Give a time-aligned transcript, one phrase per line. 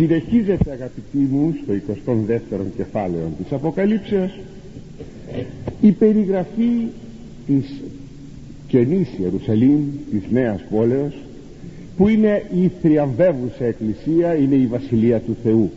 [0.00, 4.38] συνεχίζεται αγαπητοί μου στο 22ο κεφάλαιο της Αποκαλύψεως
[5.80, 6.86] η περιγραφή
[7.46, 7.80] της
[8.66, 11.14] καινής Ιερουσαλήμ της Νέας Πόλεως
[11.96, 15.70] που είναι η θριαμβεύουσα εκκλησία είναι η Βασιλεία του Θεού.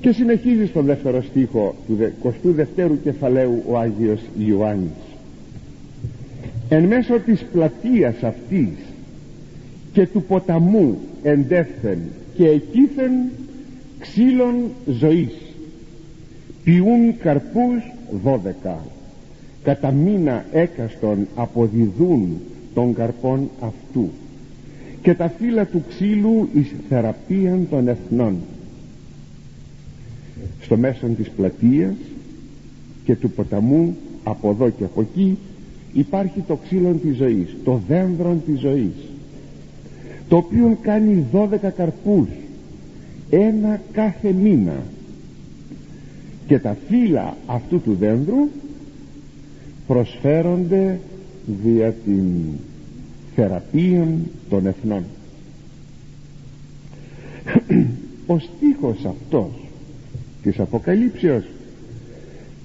[0.00, 4.90] Και συνεχίζει στον δεύτερο στίχο του 22ου κεφαλαίου ο Άγιος Ιωάννης.
[6.68, 8.89] Εν μέσω της πλατείας αυτής
[10.00, 11.98] και του ποταμού εντεύθεν
[12.34, 13.10] και εκείθεν
[13.98, 14.54] ξύλων
[14.86, 15.32] ζωής.
[16.64, 18.78] Ποιούν καρπούς δώδεκα.
[19.62, 22.40] Κατά μήνα έκαστον αποδιδούν
[22.74, 24.08] των καρπών αυτού.
[25.02, 28.36] Και τα φύλλα του ξύλου εις θεραπείαν των εθνών.
[30.60, 31.94] Στο μέσο της πλατείας
[33.04, 35.38] και του ποταμού από εδώ και από εκεί
[35.92, 39.09] υπάρχει το ξύλο της ζωής το δένδρο της ζωής
[40.30, 42.28] το οποίο κάνει δώδεκα καρπούς
[43.30, 44.82] ένα κάθε μήνα.
[46.46, 48.48] Και τα φύλλα αυτού του δένδρου
[49.86, 51.00] προσφέρονται
[51.62, 52.24] δια την
[53.34, 54.08] θεραπεία
[54.48, 55.04] των εθνών.
[58.26, 59.50] Ο στίχος αυτός
[60.42, 61.44] της Αποκαλύψεως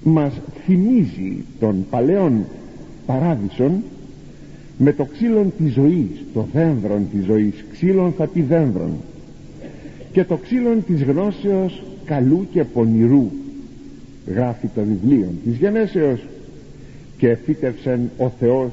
[0.03, 0.34] μας
[0.66, 2.45] θυμίζει τον παλαιόν
[3.06, 3.84] παράδεισον
[4.78, 8.92] με το ξύλον της ζωής το δένδρον της ζωής ξύλον θα πει δένδρον.
[10.12, 13.31] Και το ξύλον της γνώσεως καλού και πονηρού
[14.28, 16.26] γράφει το βιβλίο της γενέσεως.
[17.18, 18.72] Και φύτευσεν ο Θεός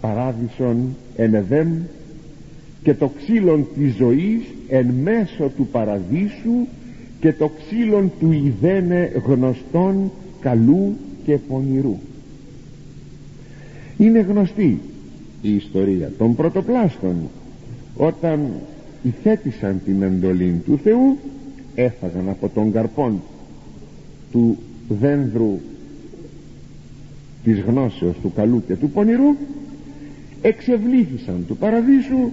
[0.00, 1.68] παράδεισον εν Εδέμ
[2.82, 6.66] και το ξύλον της ζωής εν μέσω του παραδείσου
[7.20, 11.96] και το ξύλον του ιδένε γνωστών καλού και πονηρού.
[13.98, 14.80] Είναι γνωστή
[15.42, 17.16] η ιστορία των πρωτοπλάστων
[17.96, 18.40] όταν
[19.02, 21.18] υθέτησαν την εντολή του Θεού
[21.74, 23.22] έφαγαν από τον καρπόν
[24.32, 25.58] του δένδρου
[27.44, 29.36] της γνώσεως του καλού και του πονηρού
[30.42, 32.30] εξευλήθησαν του παραδείσου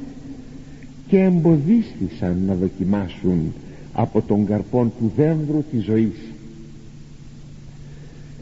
[1.07, 3.53] και εμποδίστησαν να δοκιμάσουν
[3.93, 6.17] από τον καρπόν του δένδρου της ζωής.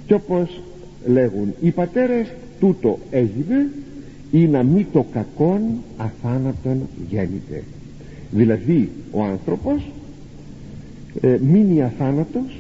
[0.06, 0.62] Και όπως
[1.06, 3.70] λέγουν οι πατέρες τούτο έγινε
[4.32, 5.62] ή να μη το κακόν
[5.98, 7.64] αθάνατον γέννηται.
[8.32, 9.82] Δηλαδή ο άνθρωπος
[11.22, 12.58] ε, μείνει αθάνατος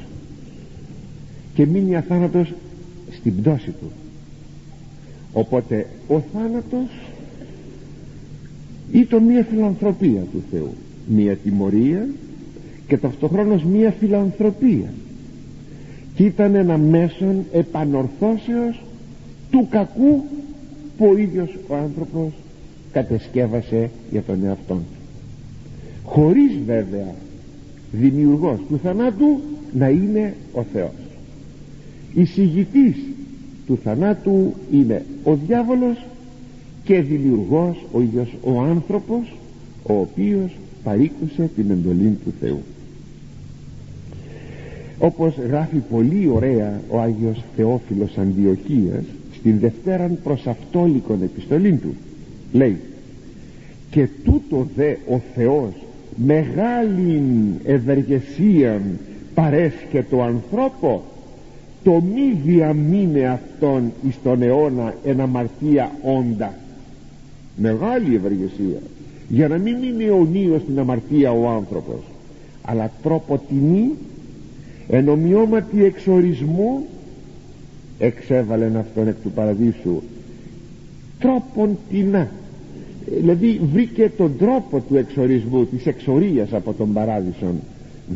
[1.54, 2.54] και μείνει αθάνατος
[3.12, 3.92] στην πτώση του.
[5.34, 6.90] Οπότε ο θάνατος
[8.92, 10.74] ήταν μία φιλανθρωπία του Θεού.
[11.08, 12.08] Μία τιμωρία
[12.88, 14.94] και ταυτοχρόνως μία φιλανθρωπία.
[16.16, 18.82] Και ήταν ένα μέσον επανορθώσεως
[19.52, 20.24] του κακού
[20.98, 22.32] που ο ίδιος ο άνθρωπος
[22.92, 24.82] κατεσκεύασε για τον εαυτό του.
[26.04, 27.14] Χωρίς βέβαια
[27.92, 29.40] δημιουργός του θανάτου
[29.74, 30.92] να είναι ο Θεός.
[32.14, 32.96] Εισηγητής
[33.68, 36.06] του θανάτου είναι ο διάβολος
[36.84, 39.34] και δημιουργός ο ίδιος ο άνθρωπος
[39.84, 42.62] ο οποίος παρήκουσε την εντολή του Θεού.
[45.00, 49.04] Όπως γράφει πολύ ωραία ο Άγιος Θεόφιλος Αντιοχίας
[49.40, 51.96] στην Δευτέραν προς Αυτόλικον επιστολή του.
[52.52, 52.78] Λέει
[53.90, 55.72] και τούτο δε ο Θεός
[56.16, 58.82] μεγάλην ευεργεσίαν
[59.34, 61.04] παρέσχε το ανθρώπο
[61.84, 66.54] το μη διαμείνε αυτόν εις τον αιώνα εν αμαρτία όντα
[67.56, 68.80] μεγάλη ευεργεσία.
[69.30, 72.00] Για να μην είναι αιωνίως στην αμαρτία ο άνθρωπος
[72.62, 73.92] αλλά τρόπο τιμή
[74.90, 76.86] εν ομοιώματι εξορισμού
[78.00, 80.02] εξέβαλεν αυτόν εκ του παραδείσου.
[81.20, 82.30] Τρόπον τεινά
[83.16, 87.60] δηλαδή βρήκε τον τρόπο του εξορισμού της εξορίας από τον παράδεισον.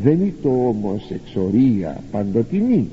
[0.03, 2.87] Δεν είναι το όμως εξορία παντοτινή.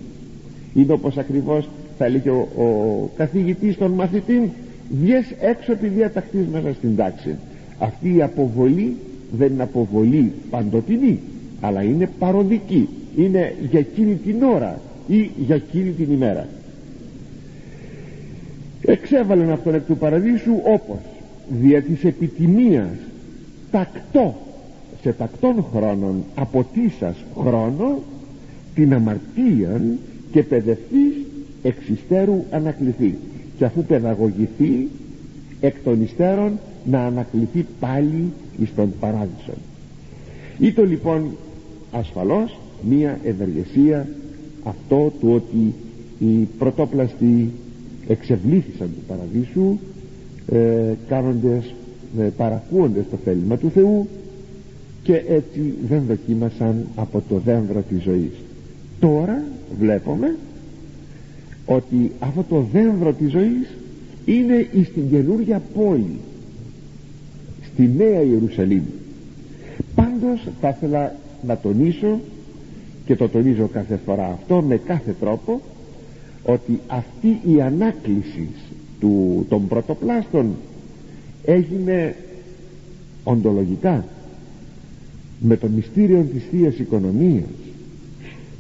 [0.75, 1.69] Είναι όπως ακριβώς
[1.99, 4.51] θα έλεγε ο, ο καθηγητής των μαθητή
[5.03, 7.35] βγες έξω τη διατακτής μέσα στην τάξη.
[7.79, 8.97] Αυτή η αποβολή
[9.39, 11.19] δεν είναι αποβολή παντοτινή
[11.61, 12.89] αλλά είναι παροδική.
[13.17, 16.47] Είναι για εκείνη την ώρα ή για εκείνη την ημέρα
[18.83, 20.99] εξέβαλαν αυτόν εκ του παραδείσου όπως
[21.61, 22.97] δια της επιτιμίας
[23.71, 24.35] τακτό
[25.03, 28.03] σε τακτών χρόνων αποτίσας χρόνο
[28.75, 29.99] την αμαρτίαν
[30.33, 31.15] και παιδευτής
[31.63, 33.15] εξιστέρου ανακληθεί.
[33.59, 34.89] Και αφού παιδαγωγηθεί
[35.61, 39.53] εκ των υστέρων να ανακληθεί πάλι εις τον παράδεισο.
[40.59, 41.31] Ήτο λοιπόν
[41.93, 42.59] ασφαλώς
[42.89, 44.09] μία ευεργεσία
[44.65, 45.75] αυτό του ότι
[46.19, 47.51] οι πρωτόπλαστοι
[48.09, 49.79] εξευλήθησαν του παραδείσου
[50.53, 51.75] ε, κάνοντες
[52.19, 54.09] ε, παρακούοντες το θέλημα του Θεού
[55.03, 58.33] και έτσι δεν δοκίμασαν από το δένδρο της ζωής.
[59.01, 59.43] Τώρα
[59.79, 60.37] βλέπουμε
[61.67, 63.75] ότι αυτό το δένδρο της ζωής
[64.25, 66.19] είναι στην καινούργια πόλη
[67.73, 68.83] στη Νέα Ιερουσαλήμ.
[69.95, 71.15] Πάντως θα ήθελα
[71.47, 72.21] να τονίσω
[73.07, 75.61] και το τονίζω κάθε φορά αυτό με κάθε τρόπο
[76.49, 78.49] ότι αυτή η ανάκληση
[79.01, 80.57] του, των πρωτοπλάστων
[81.45, 82.17] έγινε
[83.25, 84.05] οντολογικά
[85.41, 87.45] με το μυστήριο της Θείας Οικονομίας.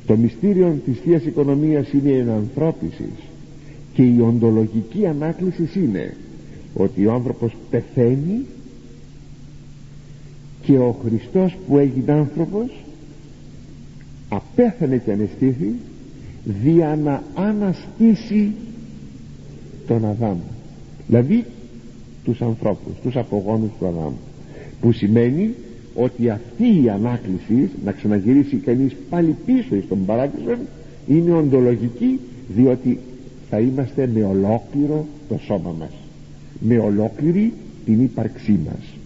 [0.06, 3.08] Το μυστήριο της Θείας Οικονομίας είναι η ενανθρώπιση
[3.94, 6.14] και η οντολογική ανάκληση είναι
[6.74, 8.46] ότι ο άνθρωπος πεθαίνει
[10.62, 12.84] και ο Χριστός που έγινε άνθρωπος
[14.28, 15.74] απέθανε και αναισθήθη
[16.62, 18.52] δια να αναστήσει
[19.86, 20.38] τον Αδάμ.
[21.06, 21.44] Δηλαδή
[22.24, 24.12] τους ανθρώπους τους απογόνους του Αδάμ.
[24.80, 25.54] Που σημαίνει
[25.94, 30.56] ότι αυτή η ανάκληση να ξαναγυρίσει κανείς πάλι πίσω στον παράδεισο
[31.06, 32.20] είναι οντολογική
[32.54, 32.98] διότι
[33.50, 35.92] θα είμαστε με ολόκληρο το σώμα μας.
[36.60, 37.52] Με ολόκληρη
[37.84, 38.96] την ύπαρξή μας.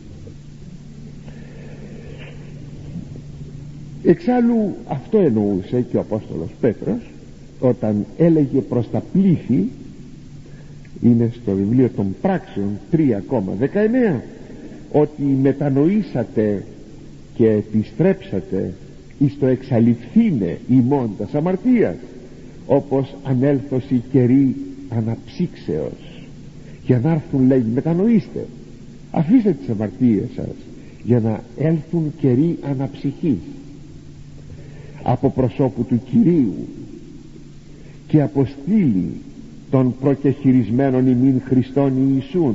[4.04, 7.11] Εξάλλου αυτό εννοούσε και ο Απόστολος Πέτρος
[7.62, 9.68] όταν έλεγε προς τα πλήθη
[11.02, 14.20] είναι στο βιβλίο των πράξεων 3,19
[14.92, 16.64] ότι μετανοήσατε
[17.34, 18.74] και επιστρέψατε
[19.18, 21.96] εις το εξαλειφθήνε ημών τας αμαρτίας
[22.66, 24.56] όπως ανέλθωση καιρή
[24.88, 26.24] αναψύξεως.
[26.86, 28.46] Για να έρθουν λέγει μετανοήστε
[29.10, 30.54] αφήστε τις αμαρτίες σας
[31.04, 33.40] για να έλθουν καιροί αναψυχής.
[35.02, 36.54] Από προσώπου του Κυρίου
[38.12, 39.10] και αποστείλει
[39.70, 42.54] των προκεχειρισμένων ημίν Χριστών Ιησούν.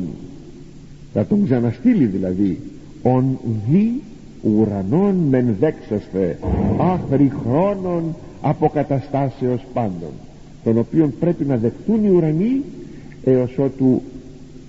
[1.13, 2.59] Θα τον ξαναστείλει δηλαδή
[3.01, 3.37] ον
[3.69, 4.01] δι
[4.41, 6.39] ουρανών μεν δέξαστε
[6.79, 10.11] άχρη χρόνων αποκαταστάσεως πάντων
[10.63, 12.61] τον οποίον πρέπει να δεχτούν οι ουρανοί
[13.23, 14.01] έως ότου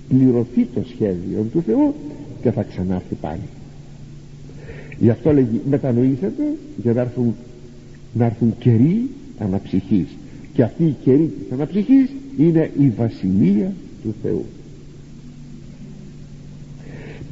[0.07, 1.93] πληρωθεί το σχέδιο του Θεού
[2.41, 3.47] και θα ξανάρθει πάλι
[4.99, 6.43] γι' αυτό λέγει μετανοήσετε
[6.83, 7.35] για να έρθουν,
[8.13, 9.09] να έρθουν καιροί
[9.39, 10.07] αναψυχής
[10.59, 13.73] και αυτή η καιρή της αναψυχής είναι η βασιλεία
[14.03, 14.45] του Θεού.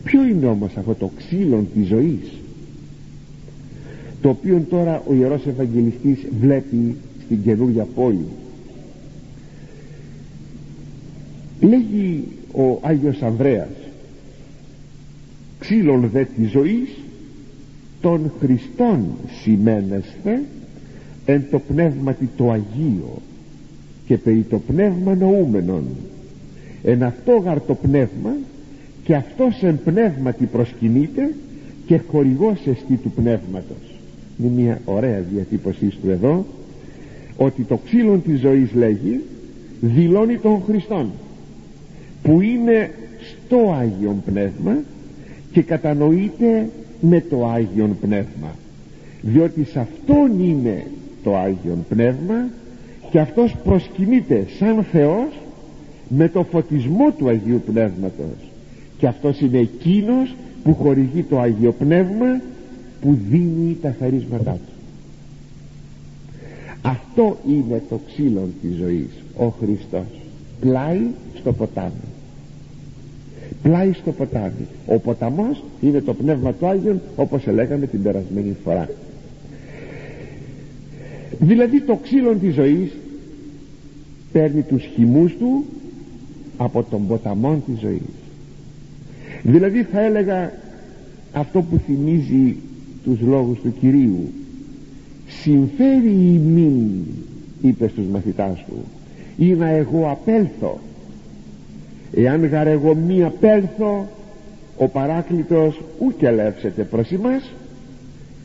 [0.04, 2.32] Ποιο είναι όμως αυτό το ξύλο της ζωής
[4.22, 6.96] το οποίο τώρα ο Ιερός Ευαγγελιστής βλέπει
[7.26, 8.28] στην καινούργια πόλη;
[11.62, 13.76] Λέγει ο Άγιος Ανδρέας
[15.60, 16.90] ξύλων δε της ζωής
[18.02, 19.06] των Χριστών
[19.44, 20.42] σημαίνεσθε
[21.30, 23.22] εν το πνεύματι το Αγίο
[24.06, 25.84] και περί το πνεύμα νοούμενον.
[26.84, 28.36] Εν αυτό γαρ το πνεύμα
[29.04, 31.34] και αυτός εν πνεύματι προσκυνείται
[31.86, 34.00] και χορηγός εστί του πνεύματος.
[34.40, 36.46] Είναι μια ωραία διατύπωσή του εδώ
[37.38, 39.22] ότι το ξύλο της ζωής λέγει
[39.82, 41.12] δηλώνει τον Χριστόν
[42.24, 42.92] που είναι
[43.22, 44.78] στο Άγιον Πνεύμα
[45.52, 46.70] και κατανοείται
[47.02, 48.56] με το Άγιον Πνεύμα
[49.22, 50.86] διότι σε αυτόν είναι
[51.24, 52.50] το Άγιον Πνεύμα
[53.10, 55.28] και αυτός προσκυνείται σαν Θεός
[56.08, 58.52] με το φωτισμό του Αγίου Πνεύματος.
[58.98, 62.42] Και αυτός είναι εκείνος που χορηγεί το Άγιο Πνεύμα
[63.02, 64.72] που δίνει τα χαρίσματά του.
[66.82, 69.10] Αυτό είναι το ξύλο της ζωής.
[69.38, 70.06] Ο Χριστός
[70.60, 71.02] πλάι
[71.40, 71.92] στο ποτάμι.
[73.64, 74.68] Πλάι στο ποτάμι.
[74.86, 78.90] Ο ποταμός είναι το Πνεύμα του Άγιον όπως ελέγαμε την περασμένη φορά
[81.40, 82.92] δηλαδή το ξύλο της ζωής
[84.32, 85.66] παίρνει τους χυμούς του
[86.58, 88.16] από τον ποταμό της ζωής.
[89.44, 90.52] Δηλαδή θα έλεγα
[91.34, 92.56] αυτό που θυμίζει
[93.04, 94.32] τους λόγους του Κυρίου.
[95.28, 97.06] Συμφέρει ημίν
[97.62, 98.84] είπε στους μαθητάς του
[99.38, 100.80] ή να εγώ απέλθω.
[102.16, 104.08] Εάν γαρ εγώ μη απέλθω
[104.78, 107.52] ο παράκλητος ούκ ελεύσεται προς εμάς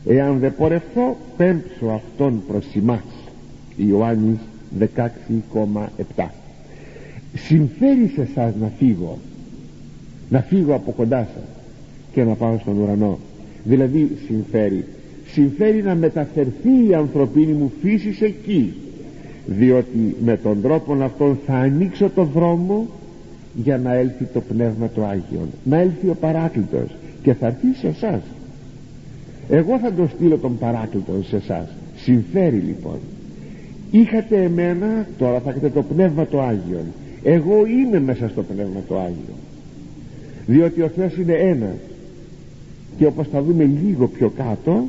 [0.05, 3.03] εάν δεν πορευθώ πέμψω αυτόν προς εμάς
[3.75, 4.39] Ιωάννης
[6.15, 6.25] 16,7
[7.33, 9.17] συμφέρει σε εσάς να φύγω
[10.33, 11.43] να φύγω από κοντά σας
[12.13, 13.19] και να πάω στον ουρανό.
[13.63, 14.85] Δηλαδή συμφέρει.
[15.31, 18.73] Συμφέρει να μεταφερθεί η ανθρωπίνη μου φύση εκεί
[19.45, 22.87] διότι με τον τρόπο αυτόν θα ανοίξω το δρόμο
[23.55, 25.49] για να έλθει το Πνεύμα του Άγιον.
[25.63, 28.21] Να έλθει ο Παράκλητος και θα έρθει σε εσάς.
[29.49, 31.67] Εγώ θα το στείλω τον Παράκλητο σε εσάς.
[31.95, 32.99] συμφέρει λοιπόν.
[33.91, 36.85] Είχατε εμένα τώρα θα έχετε το Πνεύμα του Άγιον.
[37.23, 39.39] Εγώ είμαι μέσα στο Πνεύμα του Άγιον.
[40.45, 41.75] Διότι ο Θεός είναι ένας.
[42.97, 44.85] Και όπως θα δούμε λίγο πιο κάτω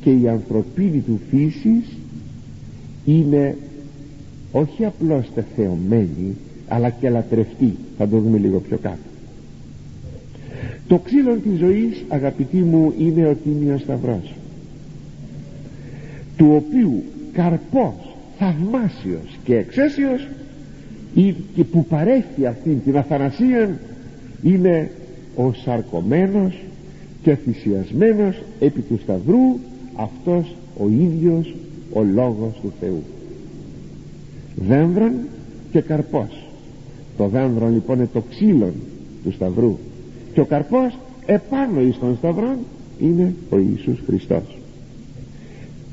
[0.00, 1.96] και η ανθρωπίνη του φύσης
[3.04, 3.56] είναι
[4.52, 6.36] όχι απλώς τεθεωμένη
[6.68, 7.76] αλλά και λατρευτή.
[7.98, 9.07] Θα το δούμε λίγο πιο κάτω
[10.88, 14.34] το ξύλο της ζωής αγαπητοί μου είναι ο Τίμιος Σταυρός
[16.36, 17.02] του οποίου
[17.32, 20.28] καρπός θαυμάσιος και εξαίσιος
[21.54, 23.78] και που παρέχει αυτή την αθανασία
[24.42, 24.90] είναι
[25.36, 26.58] ο σαρκωμένος
[27.22, 29.58] και θυσιασμένος επί του σταυρού
[29.96, 31.54] αυτός ο ίδιος
[31.92, 33.02] ο Λόγος του Θεού.
[34.56, 35.12] Δένδρον
[35.72, 36.46] και καρπός.
[37.16, 38.72] Το δένδρον λοιπόν είναι το ξύλο
[39.24, 39.78] του σταυρού
[40.32, 42.56] και ο καρπός επάνω εις των σταυρών
[42.98, 44.58] είναι ο Ιησούς Χριστός.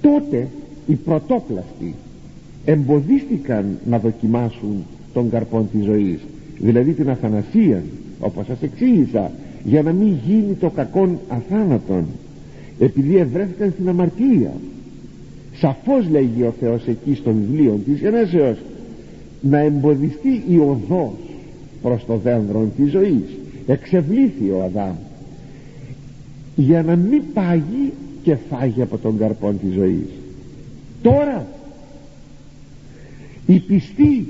[0.01, 0.47] Τότε
[0.87, 1.95] οι πρωτόπλαστοι
[2.65, 6.19] εμποδίστηκαν να δοκιμάσουν τον καρπόν της ζωής
[6.59, 7.83] δηλαδή την αθανασία
[8.19, 9.31] όπως σας εξήγησα
[9.63, 12.05] για να μην γίνει το κακόν αθάνατον
[12.79, 14.51] επειδή ευρέθηκαν στην αμαρτία.
[15.55, 18.57] Σαφώς λέγει ο Θεός εκεί στο βιβλίο της Γενέσεως
[19.41, 21.13] να εμποδιστεί η οδός
[21.81, 23.37] προς το δένδρο της ζωής
[23.67, 24.95] εξευλήθη ο Αδάμ.
[26.55, 27.93] Για να μην πάγει
[28.23, 30.07] και φάγει από τον καρπόν της ζωής.
[31.01, 31.47] Τώρα
[33.45, 34.27] οι πιστοί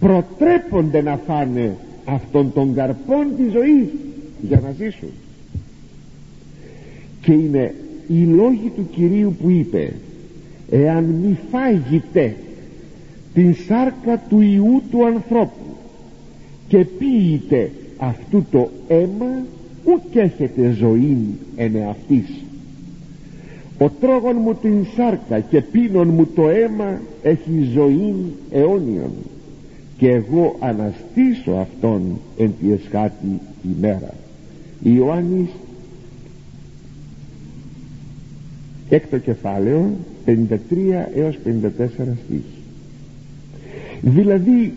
[0.00, 3.88] προτρέπονται να φάνε αυτόν τον καρπόν της ζωής
[4.42, 5.10] για να ζήσουν.
[7.20, 7.74] Και είναι
[8.08, 9.92] οι λόγοι του Κυρίου που είπε
[10.70, 12.36] εάν μη φάγετε
[13.34, 15.76] την σάρκα του Ιού του ανθρώπου
[16.68, 19.44] και πίετε αυτού το αίμα
[19.84, 21.18] ουκ έχετε ζωή
[21.56, 22.44] εν εαυτής.
[23.78, 28.14] Ο τρόγων μου την σάρκα και πίνων μου το αίμα έχει ζωή
[28.50, 29.10] αιώνιον.
[29.96, 33.40] Και εγώ αναστήσω αυτόν εν τη εσχάτη
[33.76, 34.14] ημέρα
[34.82, 35.48] Ιωάννης
[38.88, 39.90] έκτο κεφάλαιο
[40.26, 40.32] 53
[41.14, 41.48] έως 54
[42.24, 42.42] στίχη.
[44.00, 44.72] Δηλαδή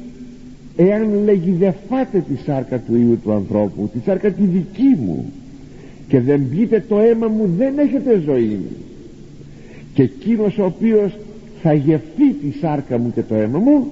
[0.76, 5.26] εάν λέγει δεν φάτε τη σάρκα του Υιού του ανθρώπου τη σάρκα τη δική μου
[6.08, 8.60] και δεν πείτε το αίμα μου δεν έχετε ζωή
[9.94, 11.18] και εκείνος ο οποίος
[11.62, 13.88] θα γευθεί τη σάρκα μου και το αίμα μου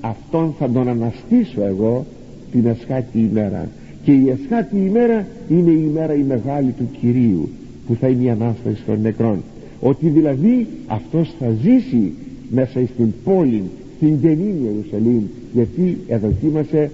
[0.00, 2.06] αυτόν θα τον αναστήσω εγώ
[2.52, 3.68] την εσχάτη ημέρα.
[4.02, 7.48] Και η εσχάτη ημέρα είναι η ημέρα η μεγάλη του Κυρίου
[7.86, 9.42] που θα είναι η Ανάσταση των νεκρών.
[9.80, 12.12] Ότι δηλαδή αυτός θα ζήσει
[12.50, 13.62] μέσα στην πόλη
[13.96, 15.22] στην καινή Ιερουσαλήμ
[15.52, 16.90] γιατί εδοκίμασε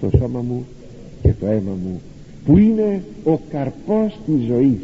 [0.00, 0.66] το σώμα μου
[1.22, 2.00] και το αίμα μου
[2.44, 4.80] που είναι ο καρπός της ζωής.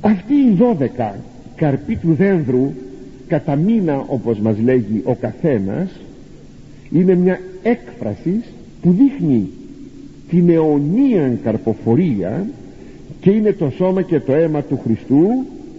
[0.00, 1.16] Αυτοί οι δώδεκα
[1.56, 2.72] καρποί του δένδρου
[3.26, 5.90] κατά μήνα όπως μας λέγει ο καθένας
[6.90, 8.42] είναι μια έκφραση
[8.82, 9.48] που δείχνει
[10.28, 12.46] την αιωνία καρποφορία
[13.20, 15.26] και είναι το σώμα και το αίμα του Χριστού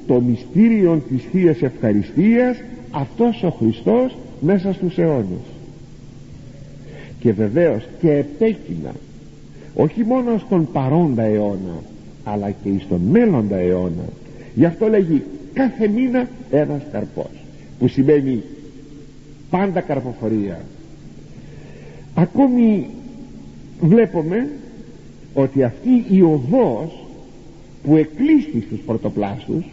[0.07, 2.57] το μυστήριο της Θείας Ευχαριστίας
[2.91, 5.45] αυτός ο Χριστός μέσα στους αιώνες.
[7.19, 8.91] Και βεβαίως και επέκεινα
[9.75, 11.83] όχι μόνο στον παρόντα αιώνα
[12.23, 14.03] αλλά και στον μέλλοντα αιώνα.
[14.55, 17.31] Γι' αυτό λέγει κάθε μήνα ένας καρπός
[17.79, 18.43] που σημαίνει
[19.49, 20.59] πάντα καρποφορία.
[22.13, 22.87] Ακόμη
[23.81, 24.49] βλέπουμε
[25.33, 27.05] ότι αυτή η οδός
[27.83, 29.65] που εκλείστη στους πρωτοπλάστους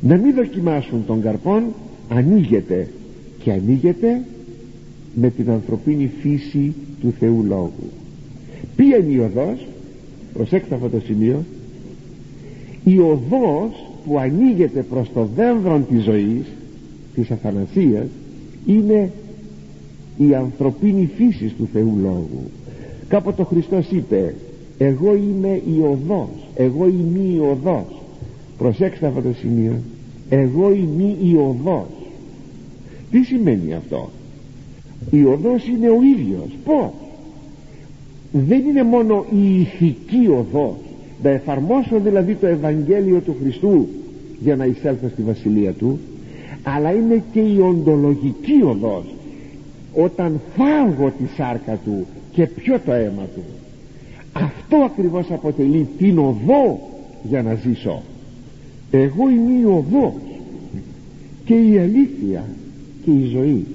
[0.00, 1.74] να μην δοκιμάσουν τον καρπόν
[2.08, 2.88] ανοίγεται
[3.42, 4.22] και ανοίγεται
[5.14, 7.90] με την ανθρωπίνη φύση του Θεού Λόγου.
[8.76, 9.66] Ποια είναι η οδός
[10.32, 11.44] προσέξτε αυτό το σημείο
[12.84, 16.44] η οδός που ανοίγεται προς το δένδρο της ζωής
[17.14, 18.06] της αθανασίας
[18.66, 19.10] είναι
[20.16, 22.42] η ανθρωπίνη φύση του Θεού Λόγου.
[23.08, 24.34] Κάποτε ο Χριστός είπε
[24.78, 28.02] εγώ είμαι η οδός εγώ είμαι η οδός
[28.58, 29.78] προσέξτε αυτό το σημείο
[30.28, 31.99] εγώ είμαι η οδός
[33.10, 34.10] τι σημαίνει αυτό;
[35.10, 36.48] Η οδός είναι ο ίδιος.
[36.64, 36.90] Πως
[38.32, 40.76] δεν είναι μόνο η ηθική οδός.
[41.22, 43.88] Να εφαρμόσω δηλαδή το Ευαγγέλιο του Χριστού
[44.40, 45.98] για να εισέλθω στη Βασιλεία Του
[46.62, 49.04] αλλά είναι και η οντολογική οδός.
[49.94, 53.42] Όταν φάγω τη σάρκα Του και πιω το αίμα Του.
[54.32, 56.80] Αυτό ακριβώς αποτελεί την οδό
[57.22, 58.02] για να ζήσω.
[58.90, 60.12] Εγώ είμαι η οδός.
[61.44, 62.44] Και η αλήθεια
[63.10, 63.66] και η ζωή.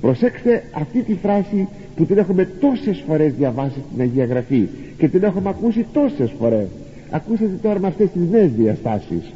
[0.00, 4.68] Προσέξτε αυτή τη φράση που την έχουμε τόσες φορές διαβάσει στην Αγία Γραφή
[4.98, 6.66] και την έχουμε ακούσει τόσες φορές.
[7.10, 9.32] Ακούσατε τώρα με αυτές τις νέες διαστάσεις.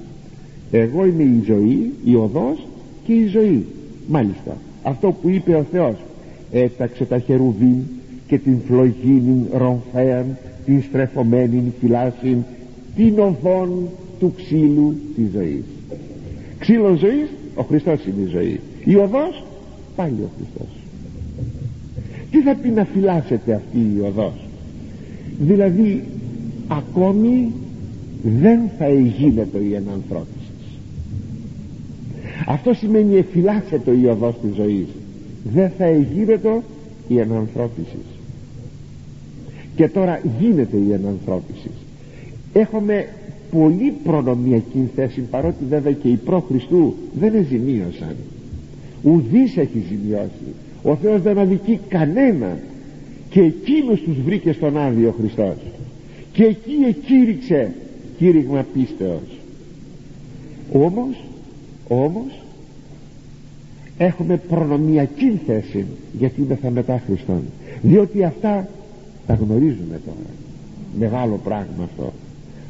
[0.71, 2.67] Εγώ είμαι η ζωή η οδός
[3.05, 3.67] και η ζωή
[4.09, 5.97] μάλιστα αυτό που είπε ο Θεός.
[6.53, 7.77] Έταξε τα χερουβίν
[8.27, 12.43] και την φλογίνην ρομφέαν την στρεφωμένη φυλάσσιν
[12.97, 15.63] την οδόν του ξύλου της ζωής
[16.65, 19.45] ξύλος ζωής ο Χριστός είναι η ζωή η οδός
[19.97, 20.73] πάλι ο Χριστός.
[22.31, 24.35] Τι θα πει να φυλάσσεται αυτή η οδός
[25.39, 26.05] δηλαδή
[26.69, 27.53] ακόμη
[28.23, 30.45] δεν θα εγίνεται η ενανθρώπιση
[32.47, 34.87] αυτό σημαίνει εφυλάσσεται η οδός της ζωής.
[35.55, 36.63] Δεν θα εγίνεται
[37.09, 37.97] η ενανθρώπιση
[39.77, 41.71] και τώρα γίνεται η ενανθρώπιση
[42.53, 43.09] έχουμε
[43.51, 48.17] πολύ προνομιακή θέση παρότι βέβαια και οι προ Χριστού δεν εζημίωσαν
[49.05, 50.55] ουδής έχει ζημιώσει.
[50.83, 52.59] Ο Θεός δεν αδικεί κανένα
[53.31, 55.57] και εκείνος τους βρήκε στον Άδειο Χριστός.
[56.33, 57.73] Και εκεί εκήρυξε
[58.19, 59.39] κήρυγμα πίστεως.
[60.73, 61.17] Όμως
[61.89, 62.43] όμως
[63.99, 65.87] έχουμε προνομιακή θέση
[66.19, 67.43] γιατί είμαστε μετά Χριστόν.
[67.83, 68.69] Διότι αυτά
[69.27, 70.31] τα γνωρίζουμε τώρα.
[70.99, 72.13] Μεγάλο πράγμα αυτό.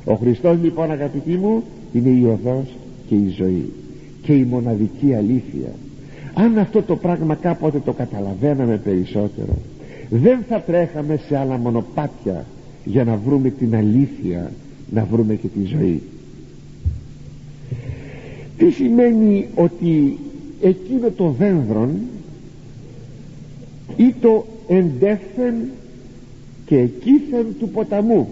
[0.04, 1.62] Ο Χριστός λοιπόν αγαπητοί μου
[1.92, 2.66] είναι η οδός
[3.08, 3.72] και η ζωή.
[4.22, 5.68] Και η μοναδική αλήθεια
[6.34, 9.56] αν αυτό το πράγμα κάποτε το καταλαβαίναμε περισσότερο
[10.10, 12.44] δεν θα τρέχαμε σε άλλα μονοπάτια
[12.84, 14.52] για να βρούμε την αλήθεια
[14.90, 16.02] να βρούμε και τη ζωή.
[18.56, 20.18] Τι σημαίνει ότι
[20.60, 21.90] εκείνο το δένδρον
[23.96, 25.54] ή το εντέφθεν
[26.66, 28.28] και εκείθεν του ποταμού;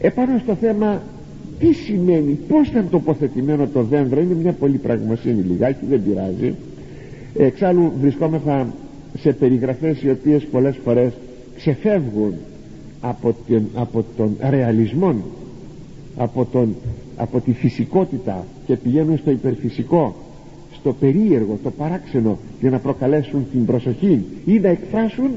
[0.00, 1.02] Επάνω στο θέμα
[1.58, 6.54] τι σημαίνει πως ήταν τοποθετημένο το δένδρο είναι μια πολύ πραγμοσύνη λιγάκι δεν πειράζει.
[7.36, 8.74] Εξάλλου βρισκόμεθα
[9.18, 11.12] σε περιγραφές οι οποίες πολλές φορές
[11.56, 12.34] ξεφεύγουν
[13.00, 15.14] από, την, από τον ρεαλισμό
[16.16, 16.74] από, τον,
[17.16, 20.14] από τη φυσικότητα και πηγαίνουν στο υπερφυσικό
[20.72, 25.30] στο περίεργο, το παράξενο για να προκαλέσουν την προσοχή ή να εκφράσουν,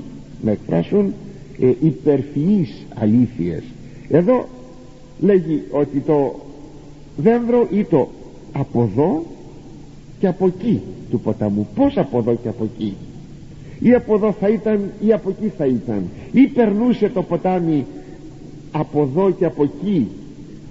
[0.43, 1.13] να εκφράσουν
[1.61, 3.63] ε, υπερφυείς αλήθειες.
[4.09, 4.47] Εδώ
[5.21, 6.35] λέγει ότι το
[7.17, 8.07] δένδρο ή το
[8.51, 9.23] από εδώ
[10.19, 11.67] και από εκεί του ποταμού.
[11.75, 12.95] Πως από εδώ και από εκεί
[13.79, 17.85] ή από εδώ θα ήταν ή από εκεί θα ήταν ή περνούσε το ποτάμι
[18.71, 20.07] από εδώ και από εκεί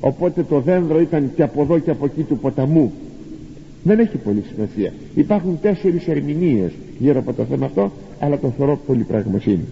[0.01, 2.93] οπότε το δένδρο ήταν και από εδώ και από εκεί του ποταμού.
[3.83, 4.93] Δεν έχει πολύ σημασία.
[5.15, 9.65] Υπάρχουν τέσσερις ερμηνείες γύρω από το θέμα αυτό αλλά το θεωρώ πολύ πραγμοσύνη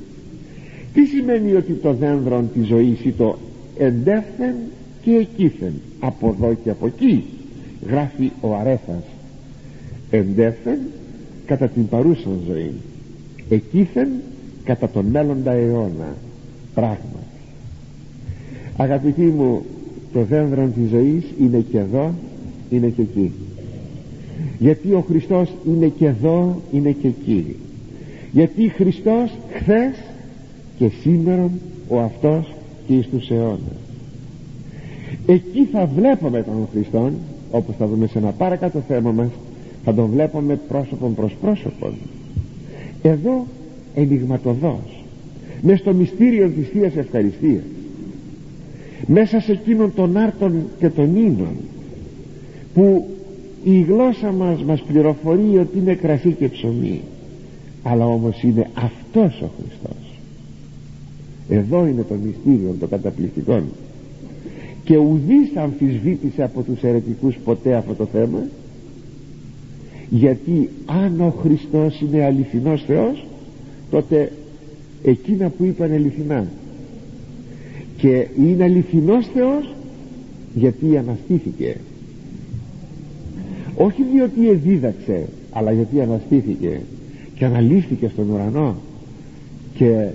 [0.98, 3.38] τι σημαίνει ότι το δένδρο της ζωής ή το
[3.78, 4.54] εντέφθεν
[5.02, 5.72] και εκείθεν.
[6.00, 7.24] Από εδώ και από εκεί
[7.86, 9.02] γράφει ο Αρέφας
[10.10, 10.78] εντέφθεν
[11.46, 12.72] κατά την παρούσα ζωή
[13.48, 14.08] εκείθεν
[14.64, 16.16] κατά τον μέλλοντα αιώνα.
[16.74, 17.20] Πράγμα.
[18.76, 19.64] Αγαπητοί μου
[20.12, 22.14] το δένδρο της ζωής είναι και εδώ
[22.70, 23.32] είναι και εκεί.
[24.58, 27.56] Γιατί ο Χριστός είναι και εδώ είναι και εκεί.
[28.32, 29.94] Γιατί Χριστός χθες
[30.78, 31.50] και σήμερα
[31.88, 32.54] ο αυτός
[32.88, 33.78] και εις τους αιώνας
[35.26, 37.12] εκεί θα βλέπουμε τον Χριστόν
[37.50, 39.28] όπως θα δούμε σε ένα παρακάτω θέμα μας
[39.84, 41.92] θα τον βλέπουμε πρόσωπον προς πρόσωπον.
[43.02, 43.46] Εδώ
[43.94, 45.04] ενηγματοδός
[45.62, 47.62] μες στο μυστήριο της Θείας Ευχαριστίας
[49.06, 51.56] μέσα σε εκείνον τον άρτον και τον ίνων
[52.74, 53.06] που
[53.64, 57.00] η γλώσσα μας μας πληροφορεί ότι είναι κρασί και ψωμί
[57.82, 60.07] αλλά όμως είναι αυτός ο Χριστός
[61.48, 63.62] εδώ είναι το μυστήριο των καταπληκτικών.
[64.84, 68.46] Και ουδής αμφισβήτησε από τους αιρετικούς ποτέ αυτό το θέμα
[70.10, 73.26] γιατί αν ο Χριστός είναι αληθινός Θεός
[73.90, 74.32] τότε
[75.02, 76.46] εκείνα που είπαν αληθινά.
[77.96, 79.74] Και είναι αληθινός Θεός
[80.54, 81.76] γιατί αναστήθηκε.
[83.76, 86.80] Όχι διότι εδίδαξε αλλά γιατί αναστήθηκε
[87.34, 88.76] και αναλύθηκε στον ουρανό
[89.74, 90.06] και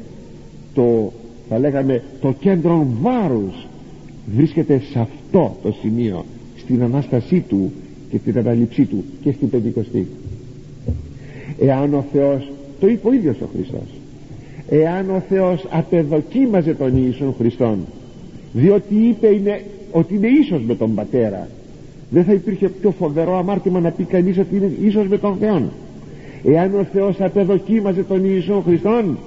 [0.73, 1.11] το
[1.53, 3.67] θα λέγαμε το κέντρο βάρους.
[4.35, 6.25] Βρίσκεται σε αυτό το σημείο
[6.57, 7.71] στην Ανάστασή Του
[8.09, 10.07] και στην αναλήψή Του και στην Πεντηκοστή.
[11.59, 13.87] Εάν ο Θεός το είπε ο ίδιος ο Χριστός
[14.69, 17.77] εάν ο Θεός απεδοκίμαζε τον Ιησούν Χριστόν
[18.53, 19.61] διότι είπε είναι,
[19.91, 21.47] ότι είναι ίσος με τον Πατέρα
[22.09, 25.61] δεν θα υπήρχε πιο φοβερό αμάρτημα να πει κανείς ότι είναι ίσος με τον Θεό
[26.43, 29.17] εάν ο Θεός απεδοκίμαζε τον Ιησούν Χριστόν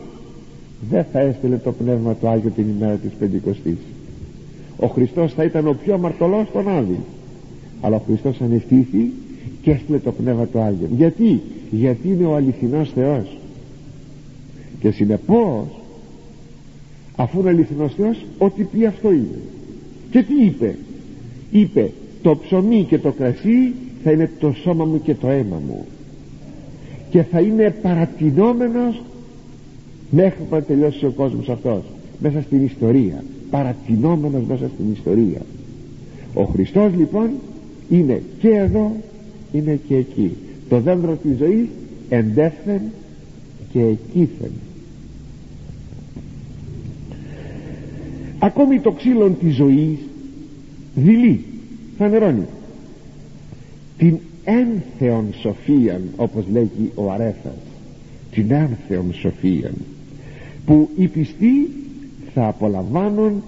[0.90, 3.78] δεν θα έστειλε το Πνεύμα του Άγιο την ημέρα της Πεντηκοστής.
[4.76, 6.98] Ο Χριστός θα ήταν ο πιο αμαρτωλός των Άδη
[7.80, 9.12] αλλά ο Χριστός ανεστήθη
[9.62, 13.38] και έστειλε το Πνεύμα του Άγιο γιατί; Γιατί είναι ο αληθινός Θεός.
[14.80, 15.66] Και συνεπώς
[17.16, 19.38] αφού είναι αληθινός Θεός ό,τι πει αυτό είναι.
[20.10, 20.76] Και τι είπε;
[21.50, 21.90] Είπε
[22.22, 25.86] το ψωμί και το κρασί θα είναι το σώμα μου και το αίμα μου.
[27.10, 29.02] Και θα είναι παρατηνόμενος
[30.10, 31.82] μέχρι που τελειώσει ο κόσμος αυτός.
[32.18, 33.24] Μέσα στην ιστορία.
[33.50, 35.40] Παρατηνόμενος μέσα στην ιστορία.
[36.34, 37.30] Ο Χριστός λοιπόν
[37.90, 38.92] είναι και εδώ
[39.52, 40.36] είναι και εκεί.
[40.68, 41.66] Το δέντρο της ζωής
[42.08, 42.80] εντεύθεν
[43.72, 44.50] και εκείθεν.
[48.38, 49.98] Ακόμη το ξύλο της ζωής
[50.94, 51.44] δειλεί
[51.98, 52.46] φανερώνει
[53.98, 57.58] την ένθεον σοφίαν όπως λέγει ο Αρέθας
[58.30, 59.74] την ένθεον σοφίαν
[60.66, 61.70] που οι πιστοί
[62.34, 63.42] θα απολαμβάνουν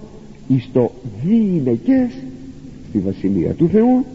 [0.47, 0.91] εις το
[1.23, 2.11] διηνεκές
[2.89, 4.05] στη Βασιλεία του Θεού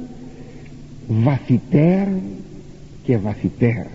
[1.09, 2.21] βαθυτέραν
[3.03, 3.87] και βαθυτέραν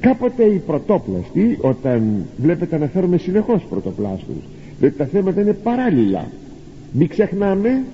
[0.00, 4.42] κάποτε οι πρωτόπλαστοι όταν βλέπετε αναφέρουμε συνεχώς πρωτοπλάστους
[4.78, 6.30] διότι τα θέματα είναι παράλληλα
[6.92, 7.84] μην ξεχνάμε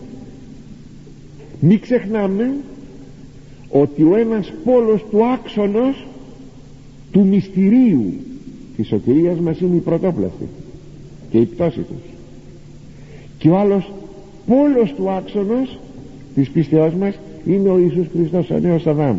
[1.60, 2.54] μην ξεχνάμε
[3.68, 6.06] ότι ο ένας πόλος του άξονος
[7.12, 8.12] του μυστηρίου
[8.78, 10.48] της σωτηρίας μας είναι η πρωτόπλαστη
[11.30, 12.02] και η πτώση τους.
[13.38, 13.92] Και ο άλλος
[14.46, 15.78] πόλος του άξονος
[16.34, 19.18] της πίστεώς μας είναι ο Ιησούς Χριστός ο νέος Αδάμ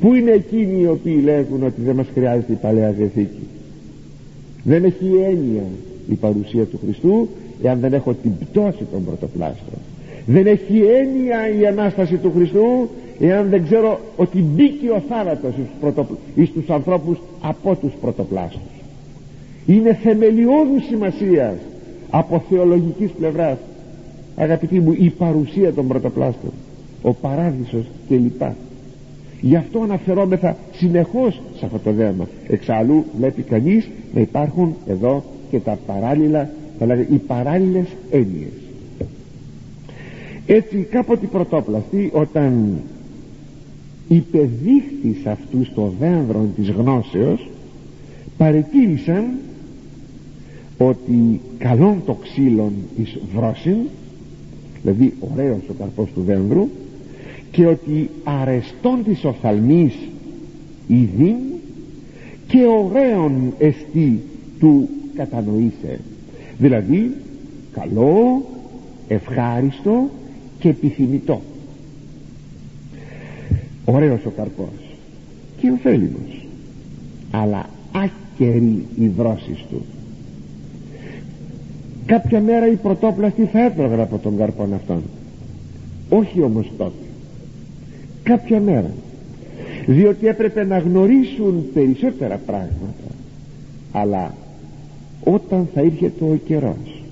[0.00, 3.46] που είναι εκείνοι οι οποίοι λέγουν ότι δεν μας χρειάζεται η Παλαιά Διαθήκη.
[4.62, 5.64] Δεν έχει έννοια
[6.10, 7.28] η παρουσία του Χριστού
[7.62, 9.78] εάν δεν έχω την πτώση των πρωτοπλάστων
[10.26, 12.88] δεν έχει έννοια η Ανάσταση του Χριστού
[13.20, 18.60] εάν δεν ξέρω ότι μπήκε ο θάνατος εις, πρωτο, εις τους ανθρώπους από τους πρωτοπλάστους.
[19.66, 21.54] Είναι θεμελιώδου σημασίας
[22.10, 23.58] από θεολογικής πλευράς
[24.36, 26.50] αγαπητοί μου η παρουσία των πρωτοπλάστων
[27.02, 28.42] ο παράδεισος κλπ.
[29.40, 35.58] Γι' αυτό αναφερόμεθα συνεχώς σε αυτό το δέμα εξάλλου βλέπει κανείς να υπάρχουν εδώ και
[35.58, 38.52] τα παράλληλα θα λέγαμε οι παράλληλες έννοιες.
[40.46, 42.78] Έτσι κάποτε οι πρωτόπλαστοι όταν
[44.14, 47.48] υπεδείχθης αυτούς στο δένδρο της γνώσεως
[48.36, 49.24] παρετήρησαν
[50.78, 53.76] ότι καλόν το ξύλον εις βρόσιν
[54.82, 56.68] δηλαδή ωραίος ο καρπός του δένδρου
[57.50, 59.94] και ότι αρεστών της οφθαλμής
[60.86, 61.36] ειδήν
[62.46, 64.20] και ωραίον εστί
[64.58, 66.00] του κατανοήσε.
[66.58, 67.12] Δηλαδή
[67.72, 68.44] καλό
[69.08, 70.08] ευχάριστο
[70.58, 71.40] και επιθυμητό
[73.84, 74.96] ωραίος ο καρπός
[75.60, 76.46] και ωφέλιμος.
[77.30, 79.84] Αλλά άκερη η δρόση του.
[82.06, 85.02] Κάποια μέρα οι πρωτόπλαστοι θα έτρωγαν από τον καρπόν αυτόν.
[86.08, 87.04] Όχι όμως τότε.
[88.22, 88.90] Κάποια μέρα.
[89.86, 93.10] Διότι έπρεπε να γνωρίσουν περισσότερα πράγματα.
[93.92, 94.34] Αλλά
[95.24, 97.02] όταν θα έρχεται ο καιρός.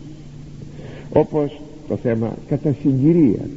[1.12, 3.48] Όπως το θέμα κατά συγκυρία.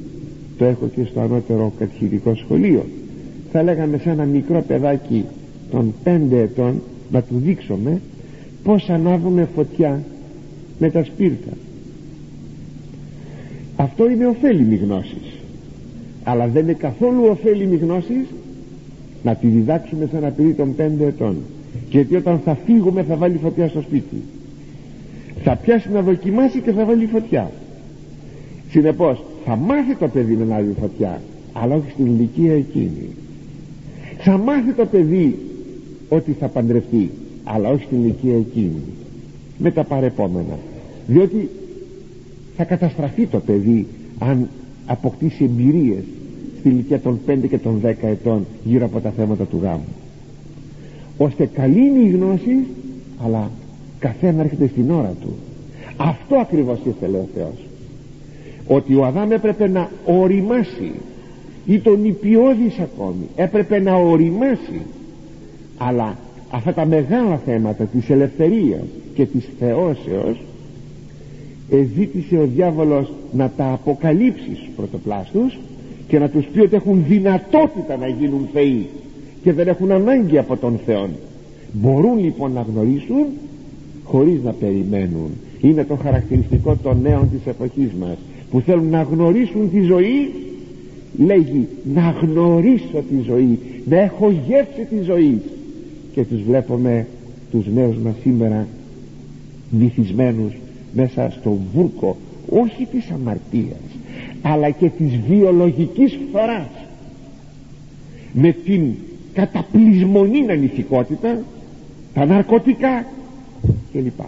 [0.57, 2.85] Το έχω και στο ανώτερο κατηχητικό σχολείο
[3.53, 5.25] θα λέγαμε σε ένα μικρό παιδάκι
[5.71, 8.01] των πέντε ετών να του δείξουμε
[8.63, 10.03] πως ανάβουμε φωτιά
[10.79, 11.51] με τα σπίρτα.
[13.75, 15.17] Αυτό είναι ωφέλιμη γνώση.
[16.23, 18.25] Αλλά δεν είναι καθόλου ωφέλιμη γνώση
[19.23, 21.35] να τη διδάξουμε σε ένα παιδί των πέντε ετών.
[21.89, 24.21] Γιατί όταν θα φύγουμε θα βάλει φωτιά στο σπίτι.
[25.43, 27.51] Θα πιάσει να δοκιμάσει και θα βάλει φωτιά.
[28.69, 31.21] Συνεπώς θα μάθει το παιδί να λάβει φωτιά
[31.53, 33.09] αλλά όχι στην ηλικία εκείνη
[34.23, 35.39] θα μάθει το παιδί
[36.09, 37.11] ότι θα παντρευτεί
[37.43, 38.81] αλλά όχι στην ηλικία εκείνη
[39.57, 40.57] με τα παρεπόμενα.
[41.07, 41.49] Διότι
[42.57, 43.87] θα καταστραφεί το παιδί
[44.19, 44.49] αν
[44.85, 46.03] αποκτήσει εμπειρίες
[46.59, 49.87] στη ηλικία των 5 και των 10 ετών γύρω από τα θέματα του γάμου.
[51.17, 52.65] Ώστε καλή είναι η γνώση
[53.23, 53.51] αλλά
[53.99, 55.33] καθένα έρχεται στην ώρα του.
[55.97, 57.65] Αυτό ακριβώς ήθελε ο Θεός.
[58.67, 60.91] Ότι ο Αδάμ έπρεπε να οριμάσει
[61.65, 63.27] ή τον υπιώδης ακόμη.
[63.35, 64.81] Έπρεπε να οριμάσει.
[65.77, 66.17] Αλλά
[66.51, 70.37] αυτά τα μεγάλα θέματα της ελευθερίας και της θεώσεως
[71.95, 75.59] ζήτησε ο διάβολος να τα αποκαλύψει στους πρωτοπλάστους
[76.07, 78.87] και να τους πει ότι έχουν δυνατότητα να γίνουν θεοί
[79.43, 81.09] και δεν έχουν ανάγκη από τον Θεό
[81.73, 83.25] μπορούν λοιπόν να γνωρίσουν
[84.03, 85.29] χωρίς να περιμένουν.
[85.61, 88.17] Είναι το χαρακτηριστικό των νέων της εποχής μας
[88.51, 90.31] που θέλουν να γνωρίσουν τη ζωή
[91.17, 95.41] λέγει να γνωρίσω τη ζωή να έχω γεύση τη ζωή
[96.13, 97.07] και τους βλέπουμε
[97.51, 98.67] τους νέους μας σήμερα
[99.71, 100.53] βυθισμένους
[100.93, 102.17] μέσα στο βούρκο
[102.49, 103.97] όχι της αμαρτίας
[104.41, 106.69] αλλά και της βιολογικής φοράς
[108.33, 108.93] με την
[109.33, 111.43] καταπλησμονή ανηθικότητα
[112.13, 113.05] τα ναρκωτικά
[113.91, 114.19] κλπ.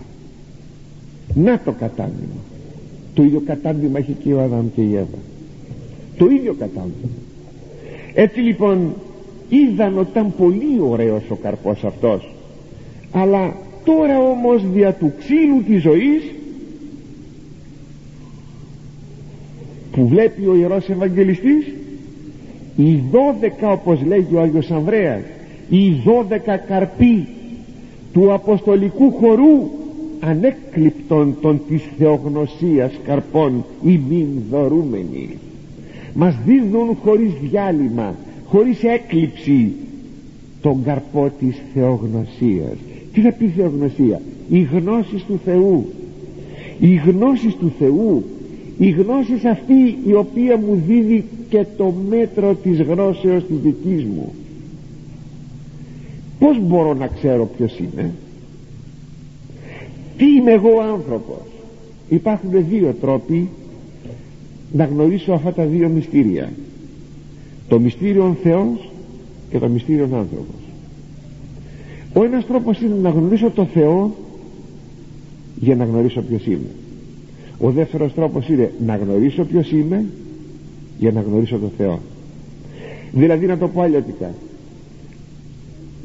[1.33, 2.35] Να το κατάντημα
[3.13, 5.17] το ίδιο κατάντημα έχει και ο Αδάμ και η Εύα
[6.17, 7.09] το ίδιο κατάντημα
[8.15, 8.93] έτσι λοιπόν
[9.49, 12.33] είδαν ότι ήταν πολύ ωραίος ο καρπός αυτός.
[13.11, 16.23] Αλλά τώρα όμως δια του ξύλου της ζωής
[19.91, 21.65] που βλέπει ο Ιερός Ευαγγελιστής
[22.75, 25.21] οι δώδεκα όπως λέγει ο Άγιος Ανδρέας
[25.69, 27.27] οι δώδεκα καρποί
[28.13, 29.69] του Αποστολικού χορού
[30.19, 35.37] ανέκλειπτον των της θεογνωσίας καρπών ή μην δωρούμενοι
[36.15, 39.71] μας δίνουν χωρίς διάλειμμα χωρίς έκλειψη
[40.61, 42.77] τον καρπό της θεογνωσίας.
[43.13, 45.85] Τι θα πει θεογνωσία; Η γνώση του Θεού.
[46.79, 48.23] Η γνώση του Θεού.
[48.77, 54.33] Η γνώση αυτή η οποία μου δίδει και το μέτρο της γνώσεως της δικής μου.
[56.39, 58.11] Πως μπορώ να ξέρω ποιος είμαι;
[60.17, 61.41] Τι είμαι εγώ άνθρωπος;
[62.09, 63.49] Υπάρχουν δύο τρόποι
[64.71, 66.51] να γνωρίσω αυτά τα δύο μυστήρια.
[67.67, 68.89] Το μυστήριο Θεός
[69.49, 70.55] και το μυστήριο άνθρωπος.
[72.13, 74.15] Ο ένας τρόπος είναι να γνωρίσω το Θεό
[75.59, 76.69] για να γνωρίσω ποιος είμαι.
[77.59, 80.05] Ο δεύτερος τρόπος είναι να γνωρίσω ποιος είμαι
[80.99, 81.99] για να γνωρίσω το Θεό.
[83.11, 84.33] Δηλαδή να το πω αλλιώτικα.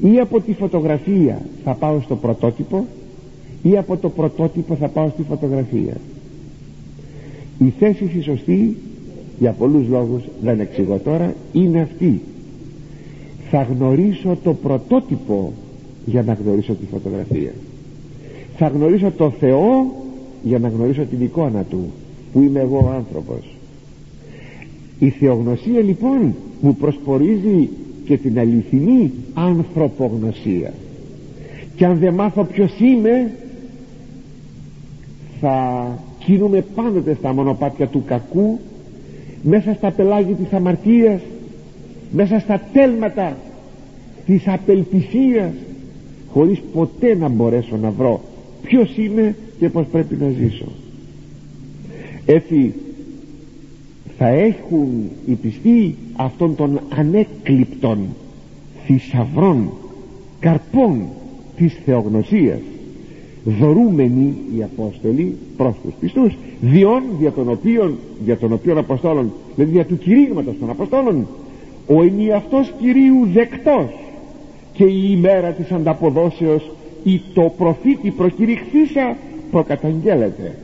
[0.01, 2.87] Ή από τη φωτογραφία θα πάω στο πρωτότυπο
[3.63, 5.97] ή από το πρωτότυπο θα πάω στη φωτογραφία
[7.65, 8.77] η θέση η σωστή
[9.39, 12.21] για πολλούς λόγους δεν εξηγώ τώρα είναι αυτή.
[13.51, 15.53] Θα γνωρίσω το πρωτότυπο
[16.07, 17.53] για να γνωρίσω τη φωτογραφία.
[18.57, 19.95] Θα γνωρίσω το Θεό
[20.43, 21.91] για να γνωρίσω την εικόνα Του
[22.33, 23.57] που είμαι εγώ ο άνθρωπος.
[24.99, 27.69] Η θεογνωσία λοιπόν μου προσπορίζει
[28.05, 30.73] και την αληθινή ανθρωπογνωσία.
[31.77, 33.33] Και αν δεν μάθω ποιος είμαι
[35.41, 38.59] θα κινούμε πάντοτε στα μονοπάτια του κακού
[39.43, 41.21] μέσα στα πελάγια της αμαρτίας
[42.11, 43.37] μέσα στα τέλματα
[44.27, 45.53] της απελπισίας
[46.33, 48.21] χωρίς ποτέ να μπορέσω να βρω
[48.63, 50.67] ποιος είμαι και πως πρέπει να ζήσω.
[52.27, 52.75] Έτσι
[54.19, 57.99] θα έχουν οι πιστοί αυτών των ανέκλειπτων
[58.85, 59.71] θησαυρών
[60.41, 61.03] καρπών
[61.57, 62.61] της θεογνωσίας
[63.45, 69.73] δωρούμενοι οι Απόστολοι προς τους πιστούς διόν για τον οποίον για τον οποίον Αποστόλων δηλαδή
[69.73, 71.27] για του κηρύγματος των Αποστόλων
[71.87, 73.87] ο ενιαυτός Κυρίου δεκτός
[74.73, 76.71] και η ημέρα της ανταποδόσεως
[77.05, 79.17] ή το προφήτη προκηρυχθήσα
[79.51, 80.59] προκαταγγέλλεται.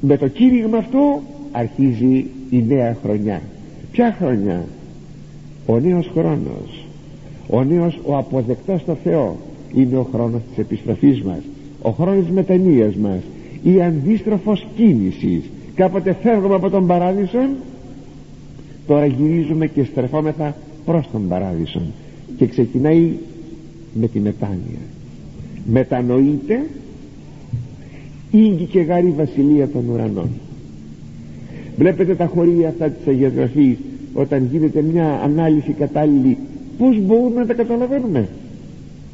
[0.00, 3.42] Με το κήρυγμα αυτό αρχίζει η νέα χρονιά.
[3.92, 4.64] Ποια χρονιά;
[5.66, 6.86] Ο νέος χρόνος.
[7.50, 9.36] Ο νέος ο αποδεκτός στο Θεό
[9.74, 11.40] είναι ο χρόνος της επιστροφής μας
[11.82, 13.20] ο χρόνος μετανοίας μας
[13.62, 15.42] η αντίστροφος κίνησης.
[15.74, 17.38] Κάποτε φεύγουμε από τον παράδεισο
[18.86, 21.80] τώρα γυρίζουμε και στρεφόμεθα προς τον παράδεισο.
[22.36, 23.12] Και ξεκινάει
[23.94, 24.78] με τη μετάνοια.
[25.66, 26.66] Μετανοείται
[28.30, 30.28] ήγγι και γάρη βασιλεία των ουρανών.
[31.76, 33.76] Βλέπετε τα χωρία αυτά της Αγίας Γραφής
[34.14, 36.36] όταν γίνεται μια ανάλυση κατάλληλη.
[36.78, 38.28] Πως μπορούμε να τα καταλαβαίνουμε;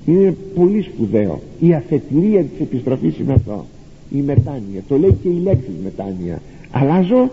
[0.07, 1.41] Είναι πολύ σπουδαίο.
[1.61, 3.65] Η αφετηρία της επιστροφής είναι αυτό.
[4.11, 4.83] Η μετάνοια.
[4.89, 6.43] Το λέει και η λέξη μετάνοια.
[6.71, 7.31] Αλλάζω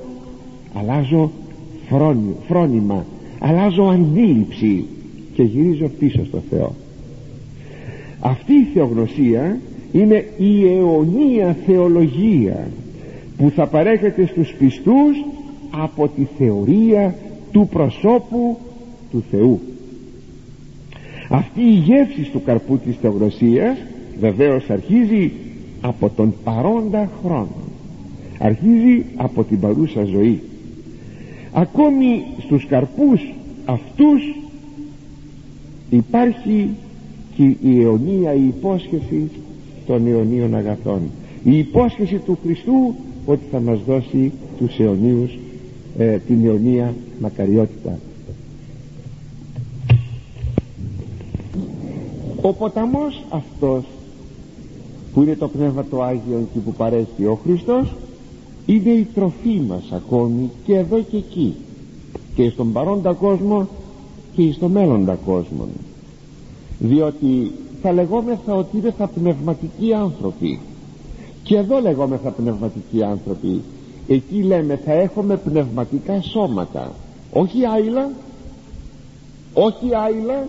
[0.74, 1.32] αλλάζω
[2.48, 3.06] φρόνημα.
[3.40, 4.86] Αλλάζω αντίληψη
[5.34, 6.76] και γυρίζω πίσω στο Θεό.
[8.20, 9.60] Αυτή η θεογνωσία
[9.92, 12.68] είναι η αιωνία θεολογία
[13.38, 15.26] που θα παρέχεται στους πιστούς
[15.72, 17.16] από τη θεωρία
[17.52, 18.58] του προσώπου
[19.12, 19.60] του Θεού
[21.32, 23.78] αυτή η γεύση του καρπού της θεογνωσίας
[24.20, 25.32] βεβαίως αρχίζει
[25.82, 27.56] από τον παρόντα χρόνο.
[28.40, 30.42] Αρχίζει από την παρούσα ζωή.
[31.52, 33.34] Ακόμη στους καρπούς
[33.66, 34.36] αυτούς
[35.90, 36.70] υπάρχει
[37.36, 39.30] και η αιωνία η υπόσχεση
[39.86, 41.02] των αιωνίων αγαθών.
[41.44, 45.38] Η υπόσχεση του Χριστού ότι θα μας δώσει τους αιωνίους
[45.98, 48.00] ε, την αιωνία μακαριότητα
[52.42, 53.84] ο ποταμός αυτός
[55.14, 57.94] που είναι το Πνεύμα το Άγιο και που παρέχει ο Χριστός
[58.66, 61.56] είναι η τροφή μας ακόμη και εδώ και εκεί.
[62.36, 63.68] Και στον παρόντα κόσμο
[64.36, 65.68] και στο μέλλοντα κόσμο
[66.80, 67.52] διότι
[67.82, 70.60] θα λεγόμεθα ότι είναι θα πνευματικοί άνθρωποι.
[71.44, 73.62] Και εδώ λεγόμεθα πνευματικοί άνθρωποι.
[74.08, 76.92] Εκεί λέμε θα έχουμε πνευματικά σώματα.
[77.34, 78.10] Όχι άειλα
[79.54, 80.48] όχι άειλα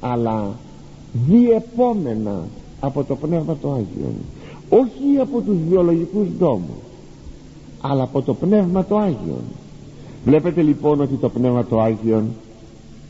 [0.00, 0.48] αλλά
[1.12, 2.48] διεπόμενα
[2.80, 4.12] από το Πνεύμα το Άγιο.
[4.68, 6.82] Όχι από τους βιολογικούς νόμους
[7.80, 9.38] αλλά από το Πνεύμα το Άγιο.
[10.24, 12.24] Βλέπετε λοιπόν ότι το Πνεύμα το Άγιο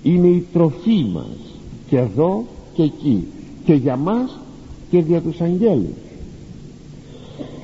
[0.03, 1.39] είναι η τροφή μας
[1.89, 3.27] και εδώ και εκεί
[3.65, 4.39] και για μας
[4.91, 5.97] και δια τους αγγέλους.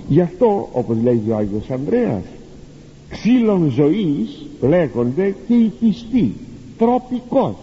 [0.08, 2.22] Γι' αυτό όπως λέγει ο Άγιος Ανδρέας
[3.08, 6.34] ξύλων ζωής λέγονται και οι πιστοί
[6.78, 7.54] τροπικός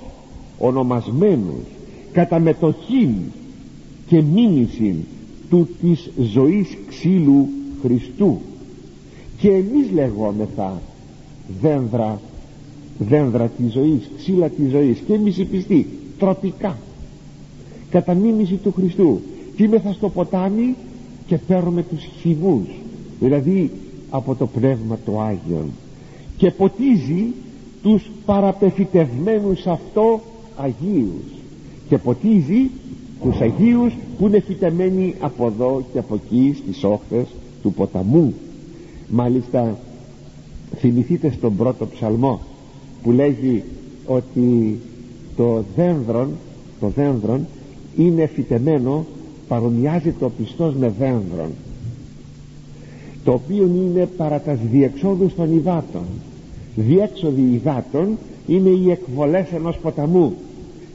[0.59, 1.72] ονομασμένους
[2.13, 3.13] κατά μετοχήν
[4.08, 4.95] και μίμησιν
[5.49, 7.47] του της ζωής ξύλου
[7.82, 8.39] Χριστού.
[9.38, 10.82] Και εμείς λεγόμεθα
[11.62, 12.21] δένδρα
[12.97, 14.99] δένδρα της ζωής ξύλα της ζωής.
[15.08, 15.88] Και εμείς οι πιστοί
[16.19, 16.78] τροπικά
[17.89, 19.19] κατά μίμηση του Χριστού.
[19.56, 20.76] Και είμεθα στο ποτάμι
[21.28, 22.67] και παίρνουμε τους χυμούς
[23.19, 23.71] δηλαδή
[24.10, 25.71] από το Πνεύμα το Άγιον.
[26.38, 27.34] Και ποτίζει
[27.82, 30.21] τους παραπεφυτευμένους αυτό
[30.58, 31.42] Αγίους
[31.93, 32.69] και ποτίζει
[33.21, 37.25] τους Αγίους που είναι φυτεμένοι από εδώ και από εκεί στις όχθες
[37.62, 38.34] του ποταμού.
[39.10, 39.77] Μάλιστα
[40.75, 42.39] θυμηθείτε στον πρώτο ψαλμό
[43.03, 43.63] που λέγει
[44.06, 44.79] ότι
[45.36, 46.29] το δένδρον
[46.79, 47.47] το δένδρον
[47.97, 49.06] είναι φυτεμένο
[49.47, 51.51] παρομοιάζεται ο πιστός με δένδρον
[53.23, 56.03] το οποίο είναι παρά τα διεξόδους των υδάτων.
[56.75, 60.34] Διέξοδοι υδάτων είναι οι εκβολές ενός ποταμού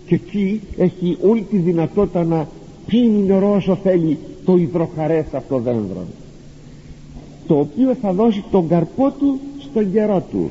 [0.08, 2.48] και εκεί έχει όλη τη δυνατότητα να
[2.86, 6.06] πίνει νερό όσο θέλει το υδροχαρές αυτό δένδρον.
[7.46, 10.50] Το οποίο θα δώσει τον καρπό του στον καιρό του.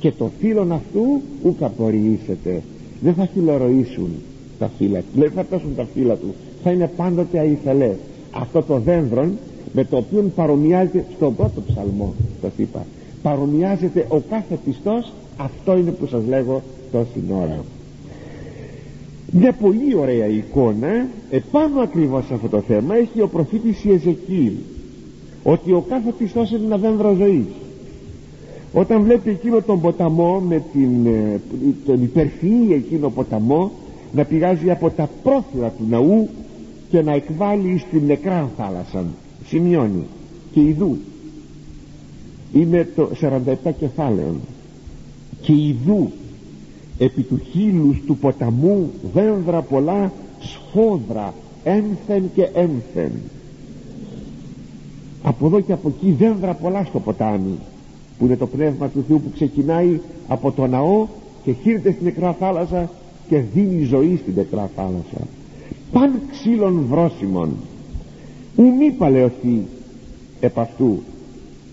[0.00, 2.62] Και το φύλλον αυτού ούκα απορριήσεται
[3.00, 4.10] δεν θα φιλορωήσουν
[4.58, 5.20] τα φύλλα του.
[5.20, 6.34] Δεν θα πέσουν τα φύλλα του.
[6.62, 7.96] Θα είναι πάντοτε αϊθελές
[8.30, 9.38] αυτό το δένδρον
[9.72, 12.86] με το οποίο παρομοιάζεται στον πρώτο ψαλμό σας είπα
[13.22, 15.12] παρομοιάζεται ο κάθε πιστός.
[15.36, 17.64] Αυτό είναι που σας λέγω τόση ώρα
[19.32, 24.52] μια πολύ ωραία εικόνα επάνω ακριβώς σε αυτό το θέμα έχει ο προφήτης Ιεζεκίλ
[25.42, 27.46] ότι ο κάθε πιστός είναι ένα δένδρο ζωής.
[28.72, 31.40] Όταν βλέπει εκείνο τον ποταμό με την, ε,
[31.86, 33.70] τον υπερφυή εκείνο ποταμό
[34.12, 36.28] να πηγάζει από τα πρόθυρα του ναού
[36.90, 39.04] και να εκβάλει στην νεκρά θάλασσα
[39.46, 40.06] σημειώνει
[40.52, 40.96] και ειδού
[42.52, 44.34] είναι το 47 κεφάλαιο
[45.40, 46.10] και ειδού
[46.98, 51.34] επί του χείλους του ποταμού δένδρα πολλά σφόδρα
[51.64, 53.12] ένθεν και ένθεν.
[55.22, 57.58] Από εδώ και από εκεί δένδρα πολλά στο ποτάμι
[58.18, 61.06] που είναι το πνεύμα του Θεού που ξεκινάει από το ναό
[61.44, 62.90] και χύρεται στην νεκρά θάλασσα
[63.28, 65.26] και δίνει ζωή στην νεκρά θάλασσα.
[65.92, 67.56] Παν ξύλων βρόσιμων.
[68.56, 69.62] Ου μη παλαιωθεί
[70.40, 71.02] επ' αυτού.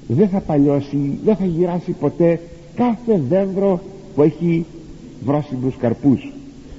[0.07, 2.39] Δεν θα παλιώσει δεν θα γυράσει ποτέ
[2.75, 3.81] κάθε δένδρο
[4.15, 4.65] που έχει
[5.25, 6.31] βρόσιμους καρπούς.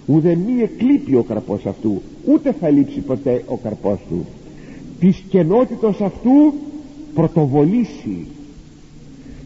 [0.07, 4.27] Ουδε μη εκλείπει ο καρπός αυτού ούτε θα λείψει ποτέ ο καρπός του.
[5.01, 6.53] Της κενότητος αυτού
[7.15, 8.27] πρωτοβολήσει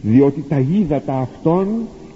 [0.01, 1.67] διότι τα ύδατα αυτών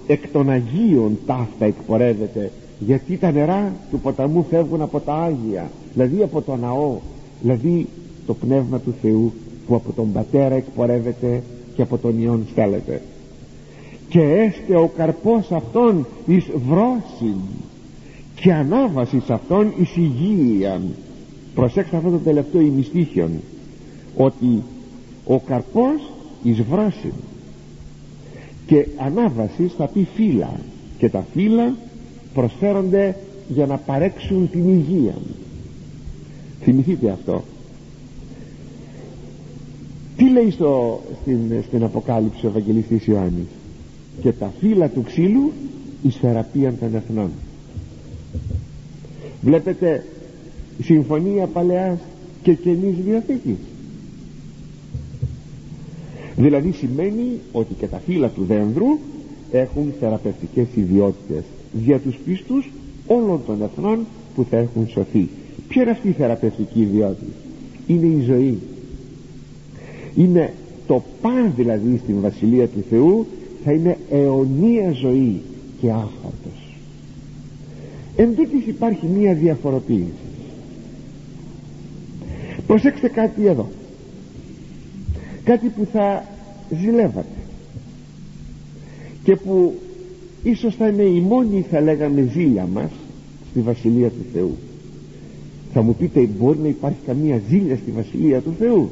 [0.06, 6.22] εκ των Αγίων ταύτα εκπορεύεται γιατί τα νερά του ποταμού φεύγουν από τα Άγια δηλαδή
[6.22, 6.96] από το ναό
[7.42, 7.86] δηλαδή
[8.26, 9.32] το Πνεύμα του Θεού
[9.66, 11.42] που από τον Πατέρα εκπορεύεται
[11.76, 13.02] και από τον Υιόν στέλνεται
[14.08, 17.36] και έστε ο καρπός αυτών εις βρόσιν
[18.34, 20.82] και ανάβαση αυτών εις υγείαν.
[21.54, 23.30] Προσέξτε αυτό το τελευταίο ημιστήχιον
[24.16, 24.62] ότι
[25.26, 26.10] ο καρπός
[26.42, 27.12] εις βρόσιν
[28.66, 30.60] και ανάβαση θα πει φύλλα
[30.98, 31.74] και τα φύλλα
[32.34, 33.16] προσφέρονται
[33.48, 35.14] για να παρέξουν την υγεία.
[36.62, 37.44] Θυμηθείτε αυτό.
[40.16, 43.46] Τι λέει στο, στην, στην Αποκάλυψη ο Ευαγγελιστής Ιωάννης;
[44.20, 45.52] Και τα φύλλα του ξύλου
[46.02, 47.30] εις θεραπείαν των εθνών.
[49.42, 50.04] Βλέπετε
[50.82, 51.98] συμφωνία παλαιάς
[52.42, 53.56] και καινής διαθήκης
[56.36, 58.98] δηλαδή σημαίνει ότι και τα φύλλα του δένδρου
[59.52, 61.42] έχουν θεραπευτικές ιδιότητες
[61.84, 62.70] για τους πίστους
[63.06, 65.28] όλων των εθνών που θα έχουν σωθεί.
[65.68, 67.32] Ποια είναι αυτή η θεραπευτική ιδιότητα;
[67.86, 68.58] Είναι η ζωή.
[70.16, 70.52] Είναι
[70.86, 73.26] το παν δηλαδή στην Βασιλεία του Θεού
[73.66, 75.42] θα είναι αιωνία ζωή
[75.80, 76.66] και άφαρτος
[78.16, 80.12] εν τούτης υπάρχει μία διαφοροποίηση.
[82.66, 83.68] Προσέξτε κάτι εδώ.
[85.44, 86.24] Κάτι που θα
[86.80, 87.26] ζηλεύατε.
[89.24, 89.74] Και που
[90.42, 92.90] ίσως θα είναι η μόνη θα λέγαμε ζήλια μας
[93.50, 94.56] στη Βασιλεία του Θεού.
[95.72, 98.90] Θα μου πείτε μπορεί να υπάρχει καμία ζήλια στη Βασιλεία του Θεού;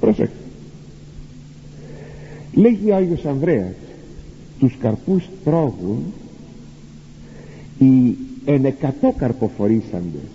[0.00, 0.36] Προσέξτε.
[2.54, 3.74] Λέγει ο Άγιος Ανδρέας
[4.58, 6.02] τους καρπούς τρώγουν
[7.78, 10.30] οι ενεκατό καρποφορήσαντες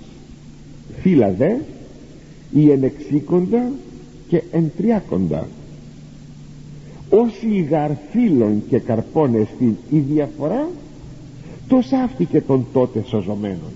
[1.02, 1.56] φύλλα δε
[2.54, 3.72] οι ενεξίκοντα
[4.28, 5.48] και εντριάκοντα
[7.10, 10.70] όσοι γαρφύλων και καρπών εστίν η διαφορά
[11.68, 13.72] το σάφτηκε των τότε σωζομένων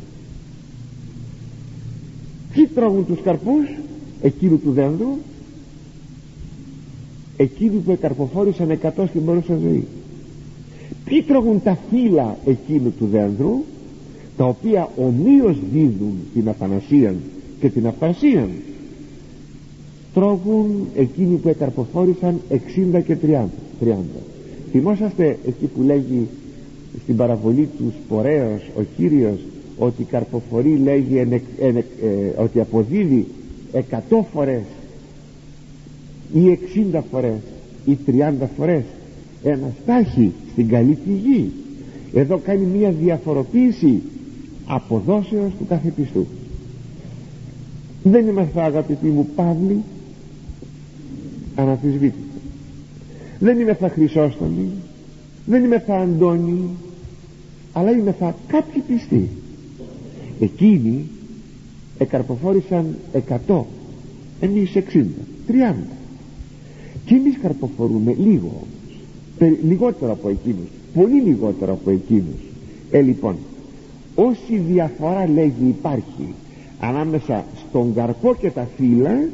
[2.53, 3.67] τι τρώγουν τους καρπούς;
[4.21, 5.17] Εκείνου του δένδρου
[7.37, 9.87] εκείνου που εκαρποφόρησαν εκατό στην παρούσα ζωή
[11.07, 13.63] ποιοι τρώγουν τα φύλλα εκείνου του δένδρου
[14.37, 17.15] τα οποία ομοίως δίδουν την αθανασία
[17.59, 18.49] και την αυθαρσία
[20.13, 23.45] τρώγουν εκείνοι που εκαρποφόρησαν 60 και 30,
[23.83, 23.93] 30.
[24.71, 26.27] θυμόσαστε εκεί που λέγει
[27.03, 29.39] στην παραβολή τους σπορέως ο Κύριος
[29.77, 31.73] ότι καρποφορεί λέγει ε,
[32.37, 33.27] ότι αποδίδει
[33.73, 33.79] 100
[34.33, 34.63] φορές
[36.33, 36.59] ή
[36.93, 37.39] 60 φορές
[37.85, 38.83] ή 30 φορές
[39.43, 41.51] ένα στάχι στην καλή τη γη.
[42.13, 44.01] Εδώ κάνει μια διαφοροποίηση
[44.65, 46.27] αποδόσεως του κάθε πιστού.
[48.03, 49.83] Δεν είμαστε αγαπητοί μου Παύλοι
[51.55, 52.27] αναφυσβήτητα
[53.39, 54.69] δεν είμαι θα Χρυσόστομοι
[55.45, 56.69] δεν είμαι θα Αντώνη
[57.73, 59.29] αλλά είμαι θα κάποιοι πιστοί.
[60.39, 61.05] Εκείνοι
[61.97, 62.95] εκαρποφόρησαν
[63.47, 63.61] 100
[64.39, 64.79] εμείς 60
[65.47, 65.73] 30
[67.05, 68.47] και εμείς καρποφορούμε λίγο.
[68.47, 68.76] όμως
[69.67, 70.67] λιγότερο από εκείνους.
[70.93, 72.41] Πολύ λιγότερο από εκείνους.
[72.91, 73.35] Ε λοιπόν
[74.15, 76.33] όση διαφορά λέγει υπάρχει
[76.79, 79.27] ανάμεσα στον καρπό και τα φύλλα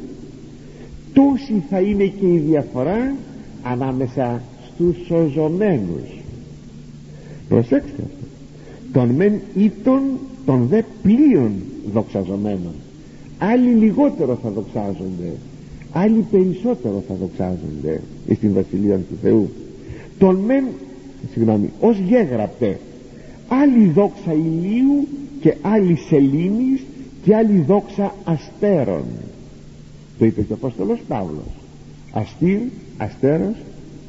[1.12, 3.14] τόση θα είναι και η διαφορά
[3.62, 6.22] ανάμεσα στους σωζωμένους.
[7.48, 8.02] Προσέξτε
[8.92, 10.02] τον μεν ήτον
[10.46, 11.52] τον δε πλοίον
[11.92, 12.72] δοξαζομένων
[13.38, 15.32] άλλοι λιγότερο θα δοξάζονται
[15.92, 18.00] άλλοι περισσότερο θα δοξάζονται
[18.34, 19.50] στην Βασιλεία του Θεού
[20.18, 20.64] τον μεν
[21.32, 22.78] συγγνώμη ως γέγραπτε.
[23.48, 25.08] Άλλη δόξα ηλίου
[25.40, 26.84] και άλλη σελήνης
[27.22, 29.04] και άλλη δόξα αστέρων.
[30.18, 31.50] Το είπε και ο Απόστολος Παύλος.
[32.12, 32.58] Αστήρ,
[32.96, 33.54] αστέρος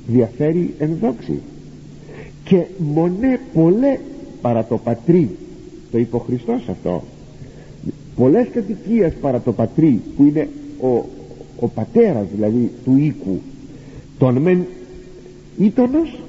[0.07, 1.41] διαφέρει εν δόξη.
[2.43, 3.97] Και μονέ πολλέ
[4.41, 5.29] παρά το πατρί.
[5.91, 7.03] Το είπε ο Χριστός αυτό.
[8.15, 10.47] Πολλές κατοικίες παρά το πατρί που είναι
[10.81, 11.05] ο,
[11.59, 13.39] ο πατέρας δηλαδή του οίκου
[14.17, 14.65] τον μεν
[15.57, 16.19] ήτονος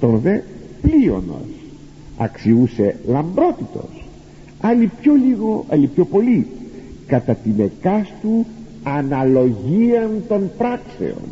[0.00, 0.38] τον δε
[0.82, 1.48] πλοίωνος.
[2.16, 4.08] Αξιούσε λαμπρότητος.
[4.60, 6.46] Άλλοι πιο λίγο, άλλοι πιο πολύ
[7.06, 8.46] κατά την εκάστου
[8.82, 11.28] αναλογία των πράξεων.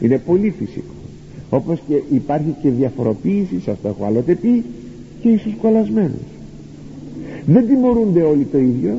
[0.00, 0.94] Είναι πολύ φυσικό.
[1.50, 4.64] Όπως και υπάρχει και διαφοροποίηση σε αυτό έχω άλλοτε πει
[5.22, 6.32] και στους κολλασμένους
[7.46, 8.98] δεν τιμωρούνται όλοι το ίδιο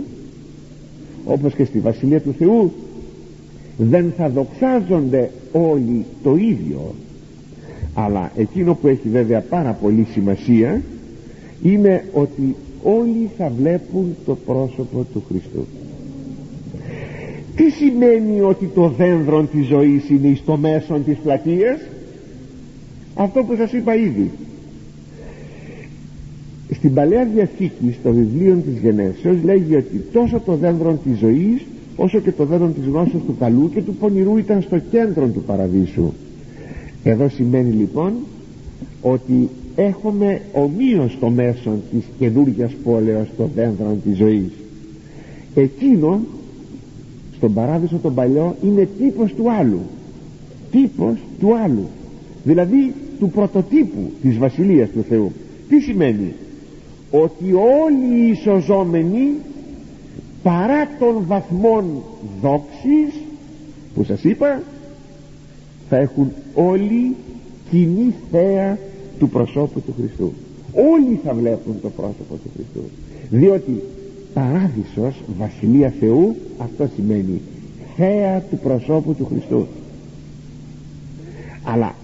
[1.25, 2.71] όπως και στη Βασιλεία του Θεού
[3.77, 6.95] δεν θα δοξάζονται όλοι το ίδιο.
[7.93, 10.81] Αλλά εκείνο που έχει βέβαια πάρα πολύ σημασία
[11.63, 15.65] είναι ότι όλοι θα βλέπουν το πρόσωπο του Χριστού.
[17.55, 21.79] Τι σημαίνει ότι το δένδρο της ζωής είναι στο μέσον της πλατείας;
[23.15, 24.31] Αυτό που σας είπα ήδη.
[26.71, 31.61] Στην Παλαιά Διαθήκη στο βιβλίο της Γενέσεως λέγει ότι τόσο το δένδρο της ζωής
[31.95, 35.43] όσο και το δένδρο της γνώσης του καλού και του πονηρού ήταν στο κέντρο του
[35.43, 36.13] παραδείσου.
[37.03, 38.13] Εδώ σημαίνει λοιπόν
[39.01, 44.51] ότι έχουμε ομοίως το μέσο της καινούργιας πόλεως το δένδρο της ζωής.
[45.55, 46.19] Εκείνο
[47.35, 49.79] στον παράδεισο τον παλιό είναι τύπος του άλλου.
[50.71, 51.87] Τύπος του άλλου.
[52.43, 55.31] Δηλαδή του πρωτοτύπου της Βασιλείας του Θεού.
[55.69, 56.33] Τι σημαίνει;
[57.11, 59.29] Ότι όλοι οι ισοζόμενοι
[60.43, 61.85] παρά των βαθμών
[62.41, 63.21] δόξης
[63.95, 64.61] που σας είπα
[65.89, 67.15] θα έχουν όλοι
[67.69, 68.77] κοινή θέα
[69.19, 70.33] του προσώπου του Χριστού.
[70.73, 72.89] Όλοι θα βλέπουν το πρόσωπο του Χριστού.
[73.29, 73.83] Διότι
[74.33, 77.41] παράδεισος βασιλεία Θεού αυτό σημαίνει
[77.95, 79.67] θέα του προσώπου του Χριστού.
[81.63, 81.95] Αλλά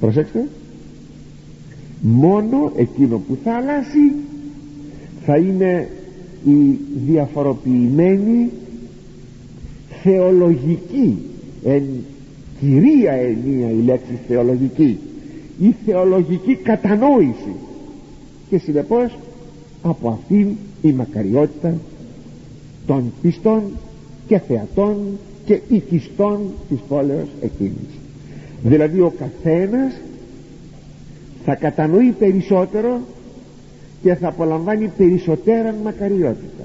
[0.00, 0.48] προσέξτε
[2.00, 4.12] μόνο εκείνο που θα αλλάξει
[5.24, 5.88] θα είναι
[6.44, 8.50] η διαφοροποιημένη
[10.02, 11.18] θεολογική
[11.64, 11.82] εν
[12.60, 14.98] κυρία ενία η λέξη θεολογική
[15.60, 17.54] η θεολογική κατανόηση.
[18.50, 19.18] Και συνεπώς
[19.82, 20.48] από αυτήν
[20.82, 21.74] η μακαριότητα
[22.86, 23.62] των πιστών
[24.26, 24.96] και θεατών
[25.44, 27.90] και οικιστών της πόλεως εκείνης.
[28.62, 29.92] Δηλαδή ο καθένας
[31.44, 33.00] θα κατανοεί περισσότερο
[34.02, 36.64] και θα απολαμβάνει περισσότερα μακαριότητα.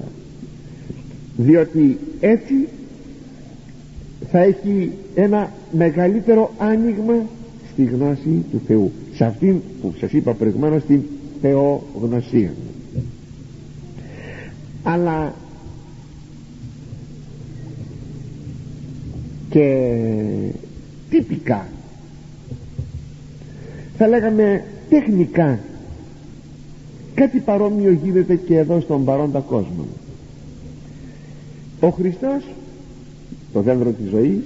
[1.38, 2.68] Διότι έτσι
[4.32, 7.26] θα έχει ένα μεγαλύτερο άνοιγμα
[7.72, 8.92] στη γνώση του Θεού.
[9.14, 11.02] Σε αυτήν που σας είπα προηγουμένως την
[11.42, 12.54] θεογνωσία.
[14.84, 15.34] Αλλά
[19.50, 19.92] και
[21.10, 21.68] τυπικά
[23.98, 25.60] θα λέγαμε τεχνικά
[27.18, 29.86] κάτι παρόμοιο γίνεται και εδώ στον παρόντα κόσμο.
[31.80, 32.44] Ο Χριστός
[33.54, 34.44] το δέντρο της ζωής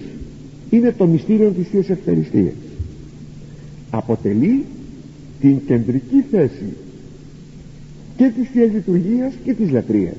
[0.69, 2.53] είναι το μυστήριο της Θείας Ευχαριστίας.
[3.89, 4.65] Αποτελεί
[5.41, 6.73] την κεντρική θέση
[8.17, 10.17] και της Θείας Λειτουργίας και της λατρείας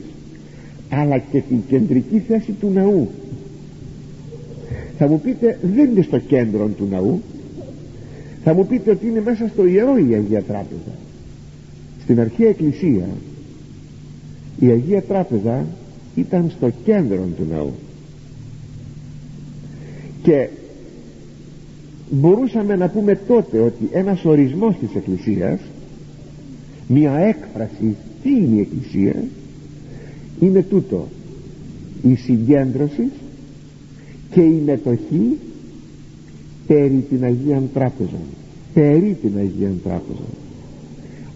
[0.89, 3.09] αλλά και την κεντρική θέση του ναού.
[4.99, 7.21] Θα μου πείτε δεν είναι στο κέντρο του ναού.
[8.45, 11.02] Θα μου πείτε ότι είναι μέσα στο ιερό η Αγία Τράπεζα
[12.03, 13.09] στην αρχαία εκκλησία
[14.59, 15.67] η Αγία Τράπεζα
[16.15, 17.73] ήταν στο κέντρο του ναού.
[20.23, 20.49] Και
[22.11, 25.61] μπορούσαμε να πούμε τότε ότι ένας ορισμός της Εκκλησίας
[26.89, 29.25] μια έκφραση τι είναι η Εκκλησία
[30.41, 31.09] είναι τούτο.
[32.03, 33.09] Η συγκέντρωση
[34.31, 35.39] και η μετοχή
[36.67, 38.21] περί την Αγία Τράπεζα.
[38.75, 40.42] Περί την Αγία Τράπεζα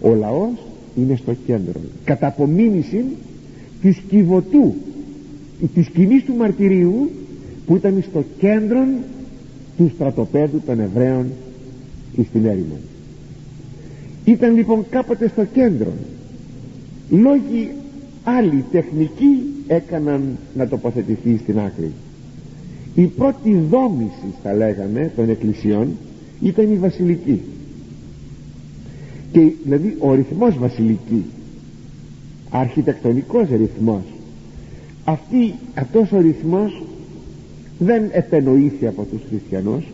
[0.01, 0.53] ο λαός
[0.95, 1.79] είναι στο κέντρο.
[2.03, 3.03] Κατά απομίμηση
[3.81, 4.73] της κυβωτού
[5.73, 7.11] της σκηνής του μαρτυρίου
[7.65, 8.85] που ήταν στο κέντρο
[9.77, 11.27] του στρατοπέδου των Εβραίων
[12.29, 12.77] στην έρημο.
[14.25, 15.91] Ήταν λοιπόν κάποτε στο κέντρο.
[17.09, 17.71] Λόγοι
[18.23, 21.91] άλλοι τεχνικοί έκαναν να τοποθετηθεί στην άκρη.
[22.95, 25.87] Η πρώτη δόμηση θα λέγαμε των εκκλησιών
[26.41, 27.41] ήταν η βασιλική
[29.37, 31.25] και δηλαδή ο ρυθμός βασιλική
[32.49, 34.01] αρχιτεκτονικός ρυθμός
[35.05, 36.83] αυτή, αυτός ο ρυθμός
[37.79, 39.85] δεν επενοήθη από τους χριστιανούς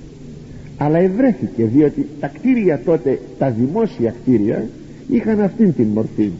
[0.77, 4.67] αλλά ευρέθηκε διότι τα κτίρια τότε τα δημόσια κτίρια
[5.09, 6.31] είχαν αυτήν την μορφή.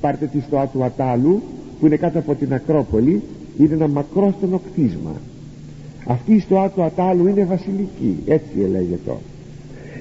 [0.00, 1.42] Πάρτε τη στο του Ατάλου
[1.80, 3.22] που είναι κάτω από την Ακρόπολη
[3.58, 5.20] είναι ένα μακρόστενο κτίσμα.
[6.06, 9.10] Αυτή στο Άτο Ατάλου είναι βασιλική έτσι ελέγεται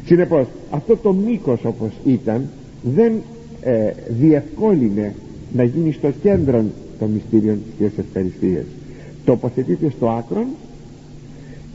[0.10, 2.50] συνεπώς αυτό το μήκος όπως ήταν
[2.96, 3.12] δεν
[3.62, 5.14] ε, διευκόλυνε
[5.54, 6.64] να γίνει στο κέντρο
[7.00, 8.66] των μυστήριων της ευχαριστίας.
[9.26, 10.46] Τοποθετείται στο άκρο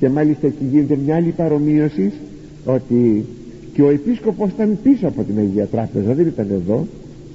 [0.00, 2.12] και μάλιστα εκεί γίνεται μια άλλη παρομοίωση
[2.64, 3.24] ότι
[3.72, 6.86] και ο επίσκοπος ήταν πίσω από την Αγία Τράπεζα δεν ήταν εδώ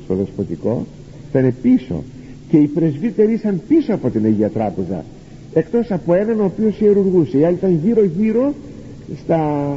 [0.03, 0.85] στο δεσποτικό
[1.29, 2.03] ήταν πίσω.
[2.49, 5.03] Και οι πρεσβύτεροι ήσαν πίσω από την Αγία Τράπεζα
[5.53, 7.37] εκτός από έναν ο οποίος ιερουργούσε.
[7.37, 8.53] Οι άλλοι ήταν γύρω γύρω
[9.23, 9.73] στα,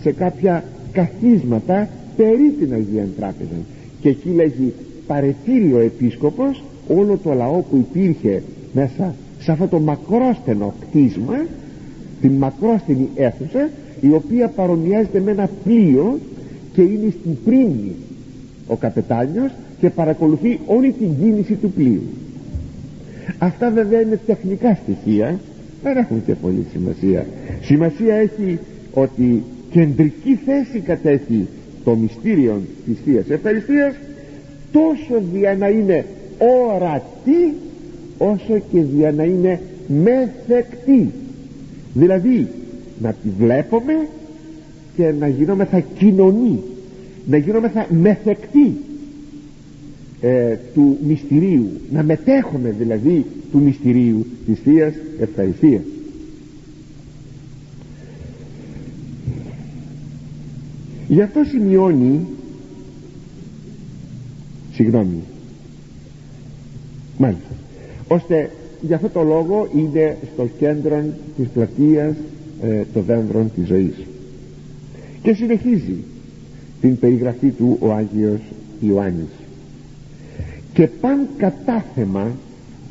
[0.00, 3.56] σε κάποια καθίσματα περί την Αγία Τράπεζα.
[4.00, 4.72] Και εκεί λέγει
[5.06, 11.46] παρετήρει ο επίσκοπος όλο το λαό που υπήρχε μέσα σε αυτό το μακρόστενο κτίσμα
[12.20, 13.70] την μακρόστενη αίθουσα
[14.00, 16.18] η οποία παρομοιάζεται με ένα πλοίο
[16.72, 17.94] και είναι στην πρίμνη
[18.66, 22.02] ο καπετάνιος και παρακολουθεί όλη την κίνηση του πλοίου.
[23.38, 25.40] Αυτά βέβαια είναι τεχνικά στοιχεία
[25.82, 27.26] δεν έχουν και πολύ σημασία.
[27.62, 28.58] Σημασία έχει
[28.94, 29.42] ότι
[29.72, 31.46] κεντρική θέση κατέχει
[31.84, 33.94] το μυστήριο της Θείας Ευχαριστίας
[34.72, 36.04] τόσο δια να είναι
[36.38, 37.54] ορατή
[38.18, 39.60] όσο και δια να είναι
[40.02, 41.10] μεθεκτή.
[41.94, 42.48] Δηλαδή
[43.02, 44.08] να τη βλέπουμε
[44.96, 46.60] και να γινόμεθα κοινωνή
[47.26, 48.76] να γινόμεθα μεθεκτή
[50.20, 51.68] ε, του μυστηρίου.
[51.92, 55.82] Να μετέχουμε δηλαδή του μυστηρίου της Θείας Ευχαριστίας
[61.12, 62.26] γι' αυτό σημειώνει
[64.72, 65.22] συγγνώμη
[67.18, 67.54] μάλιστα
[68.08, 68.50] ώστε
[68.80, 71.04] για αυτό το λόγο είναι στο κέντρο
[71.36, 72.14] της πλατείας
[72.62, 73.94] ε, το δέντρο της ζωής.
[75.22, 75.96] Και συνεχίζει
[76.80, 78.40] την περιγραφή του ο Άγιος
[78.80, 79.30] Ιωάννης.
[80.72, 82.30] Και παν κατάθεμα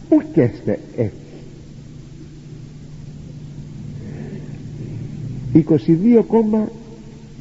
[0.10, 1.16] που καίστε έτσι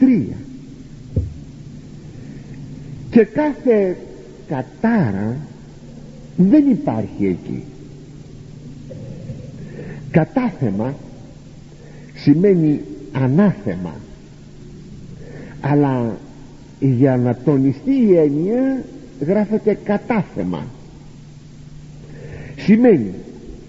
[0.01, 0.50] 22,3
[3.11, 3.97] και κάθε
[4.49, 5.37] κατάρα
[6.37, 7.63] δεν υπάρχει εκεί.
[10.11, 10.95] Κατάθεμα
[12.15, 12.81] σημαίνει
[13.13, 13.95] ανάθεμα.
[15.61, 16.19] Αλλά
[16.81, 18.85] για να τονιστεί η έννοια
[19.21, 20.67] γράφεται κατάθεμα.
[22.57, 23.15] Σημαίνει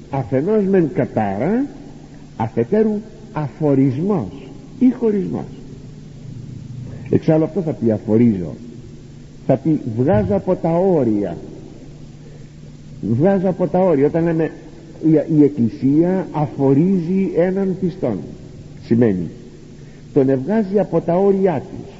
[0.10, 1.66] αφενός μεν κατάρα
[2.38, 3.02] αφετέρου
[3.34, 5.46] αφορισμός ή χωρισμός.
[7.10, 8.56] Εξάλλου αυτό θα πει αφορίζω
[9.48, 11.38] θα πει βγάζω από τα όρια.
[13.02, 14.08] Βγάζω από τα όρια.
[14.08, 14.52] Όταν λέμε
[15.38, 18.18] η, εκκλησία αφορίζει έναν πιστόν
[18.86, 19.30] σημαίνει.
[20.14, 21.94] Τον ευγάζει από τα όρια της.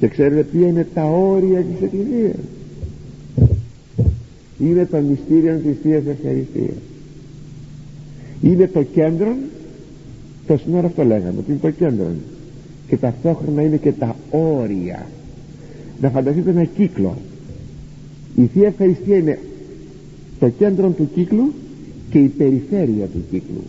[0.00, 2.36] Και ξέρετε ποια είναι τα όρια της εκκλησίας;
[4.58, 6.76] Είναι το μυστήριο της Θείας Ευχαριστίας.
[8.42, 9.34] Είναι το κέντρο
[10.46, 12.06] το σύνορα αυτό λέγαμε ότι είναι το κέντρο
[12.88, 15.06] και ταυτόχρονα είναι και τα όρια
[16.04, 17.14] να φανταστείτε ένα κύκλο.
[18.36, 19.38] Η Θεία Ευχαριστία είναι
[20.38, 21.52] το κέντρο του κύκλου
[22.10, 23.62] και η περιφέρεια του κύκλου.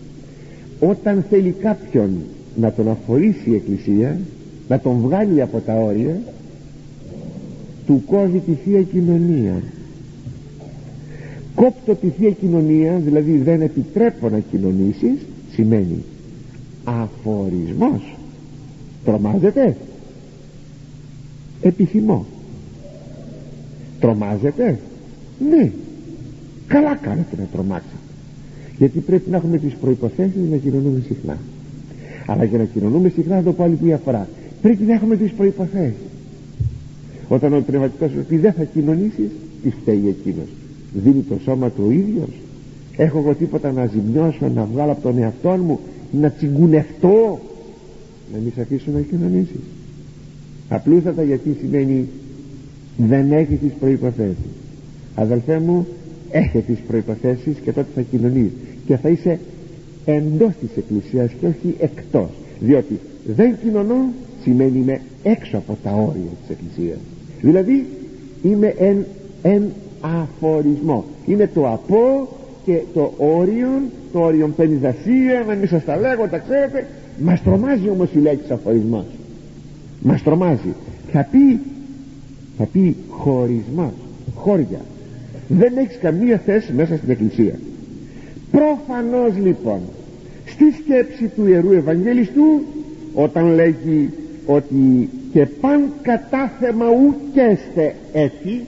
[0.79, 2.09] Όταν θέλει κάποιον
[2.55, 4.19] να τον αφορήσει η Εκκλησία
[4.67, 6.21] να τον βγάλει από τα όρια
[7.85, 9.61] του κόβει τη Θεία Κοινωνία.
[11.55, 15.17] Κόπτω τη Θεία Κοινωνία δηλαδή δεν επιτρέπω να κοινωνήσεις
[15.53, 16.03] σημαίνει
[16.83, 18.15] αφορισμός.
[19.05, 19.75] Τρομάζετε;
[21.67, 22.25] Επιθυμώ.
[23.99, 24.79] Τρομάζετε;
[25.49, 25.71] Ναι.
[26.67, 27.95] Καλά κάνετε να τρομάξετε.
[28.77, 31.37] Γιατί πρέπει να έχουμε τις προϋποθέσεις να κοινωνούμε συχνά.
[32.25, 34.27] Αλλά για να κοινωνούμε συχνά θα το πω άλλη μια φορά
[34.61, 35.95] πρέπει να έχουμε τις προϋποθέσεις.
[37.27, 39.29] Όταν ο πνευματικός σου πει δεν θα κοινωνήσεις
[39.63, 40.47] τι φταίει εκείνος.
[40.93, 42.29] Δίνει το σώμα του ο ίδιος.
[42.97, 45.79] Έχω εγώ τίποτα να ζημιώσω να βγάλω από τον εαυτό μου
[46.11, 47.39] να τσιγκουνευτώ
[48.33, 49.59] να μην σε αφήσω να κοινωνήσεις
[50.69, 52.07] απλούστατα γιατί σημαίνει
[52.97, 54.45] δεν έχει τις προϋποθέσεις.
[55.15, 55.87] Αδελφέ μου
[56.31, 58.51] έχει τις προϋποθέσεις και τότε θα κοινωνείς.
[58.85, 59.39] Και θα είσαι
[60.05, 62.29] εντός της εκκλησίας και όχι εκτός.
[62.59, 62.99] Διότι
[63.35, 66.97] δεν κοινωνώ σημαίνει είμαι έξω από τα όρια της εκκλησίας.
[67.41, 67.85] Δηλαδή
[68.43, 69.05] είμαι εν,
[69.41, 69.63] εν
[70.01, 71.05] αφορισμό.
[71.25, 72.27] Είναι το από
[72.65, 73.67] και το όριο
[74.11, 76.87] το όριο πενιδασία να μην σας τα λέγω τα ξέρετε.
[77.19, 79.05] Μας τρομάζει όμως η λέξη αφορισμός
[80.05, 80.73] μας τρομάζει.
[81.11, 81.59] Θα πει
[82.57, 83.91] θα πει χωρισμός
[84.35, 84.81] χώρια.
[85.47, 87.59] Δεν έχεις καμία θέση μέσα στην εκκλησία.
[88.51, 89.79] Προφανώς λοιπόν
[90.45, 92.61] στη σκέψη του Ιερού Ευαγγελιστού
[93.13, 94.09] όταν λέγει
[94.45, 98.61] ότι και παν κατάθεμα ουκέστε έτσι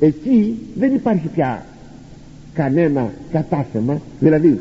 [0.00, 1.66] εκεί δεν υπάρχει πια
[2.54, 4.00] κανένα κατάθεμα.
[4.20, 4.60] Δηλαδή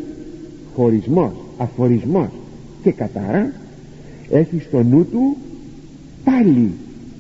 [0.76, 2.30] χωρισμός, αφορισμός
[2.84, 3.52] και κατάρα
[4.30, 5.38] έχει στο νου του
[6.24, 6.72] πάλι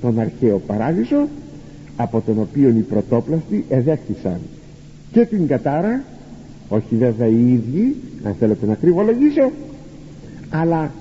[0.02, 1.28] τον αρχαίο παράδεισο
[1.96, 4.40] από τον οποίο οι πρωτόπλαστοι εδέχθησαν.
[5.12, 6.04] Και την κατάρα
[6.70, 9.52] όχι βέβαια οι ίδιοι αν θέλετε να κρυβολογήσω
[10.50, 10.92] αλλά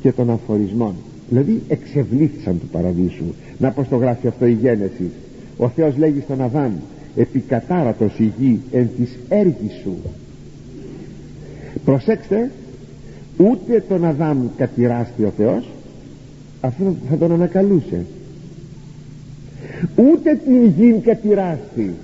[0.00, 0.94] και των αφορισμών.
[1.28, 3.24] Δηλαδή εξευλήθησαν του παραδείσου.
[3.58, 5.10] Να πως το γράφει αυτό η Γένεσης.
[5.56, 6.72] Ο Θεός λέγει στον Αδάμ
[7.16, 9.96] επικατάρατος η γη εν της έργης σου
[11.84, 12.50] προσέξτε
[13.36, 15.68] ούτε τον Αδάμ κατηράστη ο Θεός
[16.64, 18.04] αυτό θα τον ανακαλούσε.
[19.96, 21.94] Ούτε την γη κατηράστη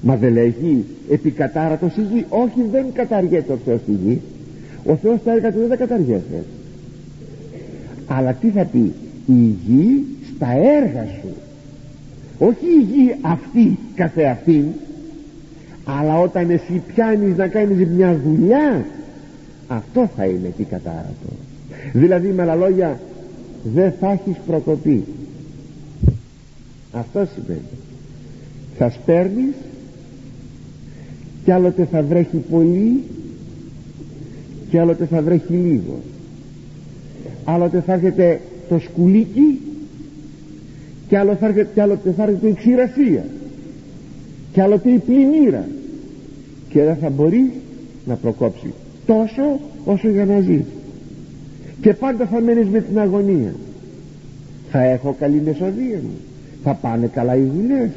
[0.00, 4.20] μα δεν λέγει επικατάρατος η γη όχι δεν καταργέται ο Θεός τη γη.
[4.84, 6.44] Ο Θεός τα έργα του δεν τα καταργέται.
[8.06, 8.92] Αλλά τι θα πει
[9.26, 11.28] η γη στα έργα σου
[12.38, 14.64] όχι η γη αυτή καθεαυτήν
[15.84, 18.84] αλλά όταν εσύ πιάνεις να κάνεις μια δουλειά
[19.68, 21.36] αυτό θα είναι τι κατάρατος.
[21.92, 23.00] Δηλαδή με άλλα λόγια
[23.62, 25.04] δεν θα έχεις προκοπή.
[26.92, 27.60] Αυτό σημαίνει.
[28.78, 29.54] Θα σπέρνεις
[31.44, 33.02] κι άλλοτε θα βρέχει πολύ
[34.70, 36.00] κι άλλοτε θα βρέχει λίγο.
[37.44, 39.60] Άλλοτε θα έρχεται το σκουλίκι
[41.08, 43.24] κι, άλλο θα έρχεται, κι άλλοτε θα έρχεται η ξηρασία.
[44.52, 45.68] Κι άλλοτε η πλημμύρα.
[46.68, 47.52] Και δεν θα μπορεί
[48.06, 48.72] να προκόψει
[49.06, 50.62] τόσο όσο για να ζεις
[51.80, 53.54] και πάντα θα μένεις με την αγωνία.
[54.70, 56.16] Θα έχω καλή μεσοδία μου.
[56.62, 57.90] Θα πάνε καλά οι δουλειές.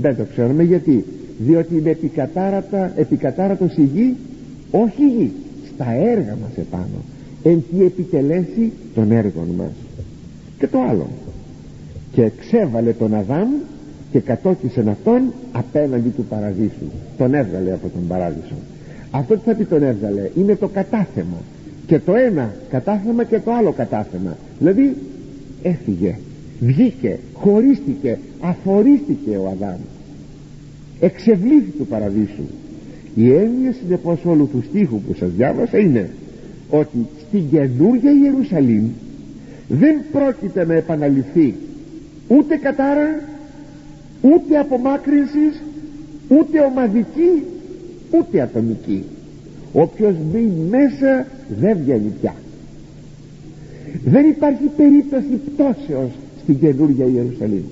[0.00, 1.04] Δεν το ξέρουμε γιατί.
[1.38, 4.16] Διότι είναι επικατάρατα, επικατάρατος η γη
[4.70, 5.32] όχι η γη
[5.74, 7.04] στα έργα μας επάνω.
[7.42, 9.72] Εν τι επιτελέσει των έργων μας.
[10.58, 11.06] Και το άλλο.
[12.12, 13.48] Και εξέβαλε τον Αδάμ
[14.12, 16.90] και κατόκισε αυτόν απέναντι του παραδείσου.
[17.18, 18.54] Τον έβγαλε από τον παράδεισο.
[19.10, 21.36] Αυτό τι θα πει τον έβγαλε; Είναι το κατάθεμα
[21.86, 24.36] και το ένα κατάθεμα και το άλλο κατάθεμα.
[24.58, 24.96] Δηλαδή
[25.62, 26.16] έφυγε
[26.60, 29.78] βγήκε, χωρίστηκε αφορίστηκε ο Αδάμ.
[31.00, 32.44] Εξευλήθη του παραδείσου.
[33.14, 36.10] Η έννοια συνεπώς όλου του στίχου που σας διάβασα είναι
[36.70, 38.88] ότι στην καινούργια Ιερουσαλήμ
[39.68, 41.54] δεν πρόκειται να επαναληφθεί
[42.28, 43.20] ούτε κατάρα
[44.20, 45.62] ούτε απομάκρυνσης
[46.28, 47.42] ούτε ομαδική
[48.10, 49.04] ούτε ατομική
[49.72, 51.26] όποιος μπει μέσα
[51.60, 52.34] δεν βγαίνει πια.
[54.04, 56.10] Δεν υπάρχει περίπτωση πτώσεως
[56.42, 57.62] στην καινούργια Ιερουσαλήμ.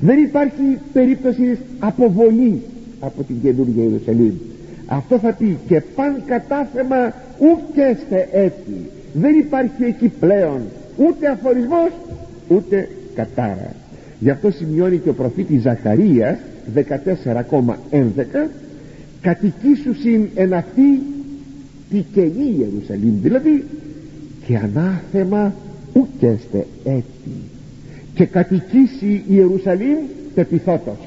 [0.00, 2.62] Δεν υπάρχει περίπτωση αποβολή
[3.00, 4.32] από την καινούργια Ιερουσαλήμ.
[4.86, 8.90] Αυτό θα πει και παν κατάθεμα ουκέστε έτσι.
[9.12, 10.60] Δεν υπάρχει εκεί πλέον
[10.96, 11.90] ούτε αφορισμός
[12.48, 13.74] ούτε κατάρα.
[14.20, 16.38] Γι' αυτό σημειώνει και ο προφήτης Ζαχαρίας
[16.74, 18.48] 14,11
[19.20, 21.02] κατοικήσουσιν εν αυτή
[21.92, 23.20] τη καινή Ιερουσαλήμ.
[23.22, 23.64] Δηλαδή
[24.46, 25.54] και ανάθεμα
[25.92, 27.30] ουκέστε έτσι
[28.14, 29.98] και κατοικήσει η Ιερουσαλήμ
[30.34, 30.98] πεπιθότος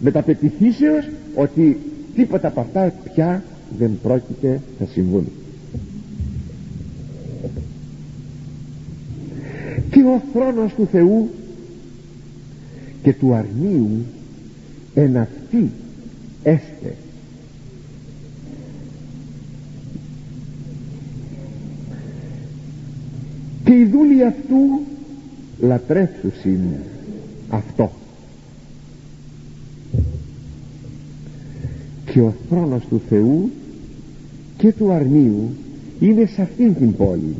[0.00, 1.78] με τα πεπιθήσεως ότι
[2.14, 3.42] τίποτα από αυτά πια
[3.78, 5.28] δεν πρόκειται να συμβούν.
[9.90, 11.30] Και ο θρόνος του Θεού
[13.02, 13.88] και του αρνίου
[14.94, 15.70] εν αυτή
[16.42, 16.94] έστε
[23.68, 24.80] και οι δούλοι αυτού
[25.60, 26.60] λατρεύσουσιν
[27.48, 27.90] αυτό.
[32.04, 33.50] Και ο θρόνος του Θεού
[34.56, 35.50] και του αρνίου
[36.00, 37.36] είναι σε αυτήν την πόλη.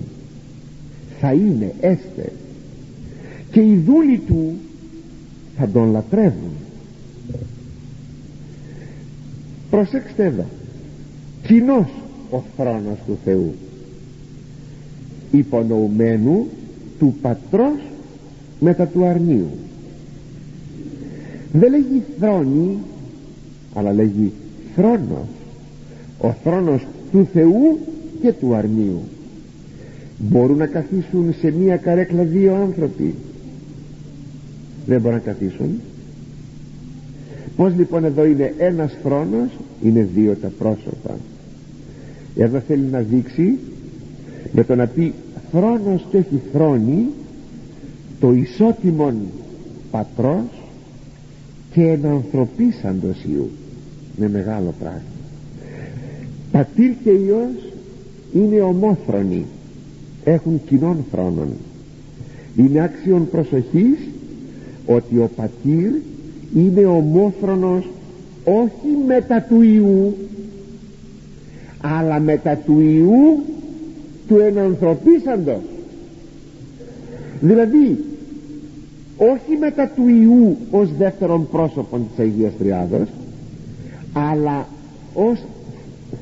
[1.20, 2.32] Θα είναι έστε
[3.50, 4.54] και οι δούλοι του
[5.56, 6.52] θα τον λατρεύουν.
[9.70, 10.46] Προσέξτε εδώ.
[11.46, 11.88] Κοινός
[12.30, 13.54] ο θρόνος του Θεού
[15.30, 16.46] υπονοουμένου
[16.98, 17.80] του πατρός
[18.60, 19.48] μετά του αρνίου.
[21.52, 22.76] Δεν λέγει θρόνη
[23.74, 24.32] αλλά λέγει
[24.74, 25.28] θρόνος.
[26.18, 27.78] Ο θρόνος του Θεού
[28.22, 29.00] και του αρνίου.
[30.18, 33.14] Μπορούν να καθίσουν σε μία καρέκλα δύο άνθρωποι.
[34.86, 35.80] Δεν μπορούν να καθίσουν.
[37.56, 39.48] Πως λοιπόν εδώ είναι ένας θρόνος
[39.82, 41.16] είναι δύο τα πρόσωπα.
[42.36, 43.58] Εδώ θέλει να δείξει
[44.52, 45.14] με το να πει
[45.50, 47.06] θρόνος και όχι θρόνη
[48.20, 49.16] το ισότιμον
[49.90, 50.44] πατρός
[51.72, 53.50] και ενανθρωπίσαντος Υιού.
[54.18, 55.02] Είναι μεγάλο πράγμα.
[56.52, 57.72] Πατήρ και Υιός
[58.34, 59.44] είναι ομόφρονοι.
[60.24, 61.48] Έχουν κοινών θρόνων
[62.58, 63.98] είναι άξιον προσοχής
[64.86, 65.90] ότι ο πατήρ
[66.54, 67.88] είναι ομόφρονος
[68.44, 70.16] όχι μετά του Ιού
[71.80, 73.44] αλλά μετά του Ιού
[74.28, 75.60] του ενανθρωπίσαντος.
[77.40, 78.04] Δηλαδή
[79.16, 83.08] όχι μετά του Ιού ως δεύτερον πρόσωπον της Αγίας Τριάδος
[84.12, 84.66] αλλά
[85.14, 85.38] ως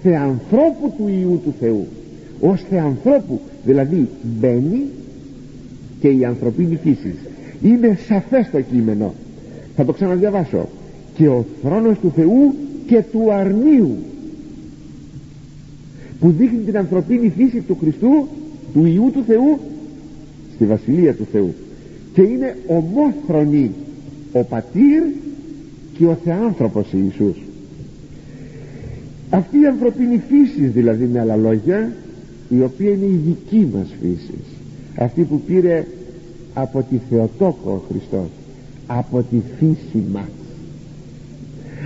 [0.02, 1.86] θεανθρώπου του Ιού του Θεού.
[2.40, 4.08] Ως θεανθρώπου δηλαδή
[4.40, 4.82] μπαίνει
[6.00, 7.14] και η ανθρωπίνη φύση
[7.62, 9.14] είναι σαφές το κείμενο.
[9.76, 10.68] Θα το ξαναδιαβάσω.
[11.14, 12.54] Και ο θρόνος του Θεού
[12.86, 13.96] και του αρνίου
[16.20, 18.28] που δείχνει την ανθρωπίνη φύση του Χριστού
[18.72, 19.58] του Ιού του Θεού
[20.54, 21.54] στη Βασιλεία του Θεού.
[22.12, 23.70] Και είναι ομόφρονη
[24.32, 25.02] ο πατήρ
[25.98, 27.36] και ο θεάνθρωπος Ιησούς.
[29.30, 31.92] Αυτή η ανθρωπίνη φύση δηλαδή με άλλα λόγια
[32.48, 34.34] η οποία είναι η δική μας φύση
[34.96, 35.86] αυτή που πήρε
[36.54, 38.28] από τη Θεοτόκο ο Χριστός
[38.86, 40.28] από τη φύση μας.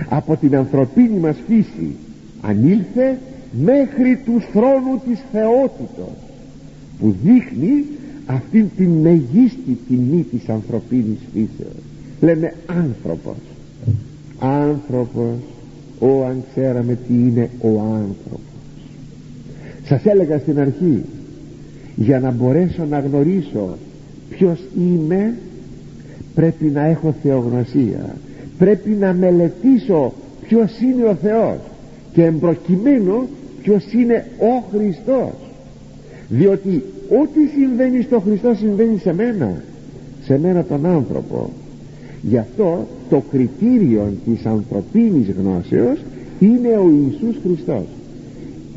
[0.09, 1.95] Από την ανθρωπίνη μας φύση
[2.41, 3.19] ανήλθε
[3.51, 6.15] μέχρι τους θρόνου της θεότητος
[6.99, 7.85] που δείχνει
[8.25, 11.83] αυτήν την μεγίστη τιμή της ανθρωπίνης φύσεως.
[12.21, 13.35] Λέμε άνθρωπος
[14.39, 15.35] άνθρωπος
[15.99, 18.51] ο αν ξέραμε τι είναι ο άνθρωπος
[19.91, 21.03] σας έλεγα στην αρχή
[21.95, 23.77] για να μπορέσω να γνωρίσω
[24.29, 25.33] ποιος είμαι
[26.35, 28.15] πρέπει να έχω θεογνωσία.
[28.57, 31.57] Πρέπει να μελετήσω ποιος είναι ο Θεός.
[32.13, 33.27] Και εμπροκειμένου
[33.61, 35.33] ποιος είναι ο Χριστός.
[36.29, 39.61] Διότι ό,τι συμβαίνει στο Χριστό συμβαίνει σε μένα
[40.23, 41.49] σε μένα τον άνθρωπο.
[42.21, 45.99] Γι' αυτό το κριτήριο της ανθρωπίνης γνώσεως
[46.39, 47.83] είναι ο Ιησούς Χριστός.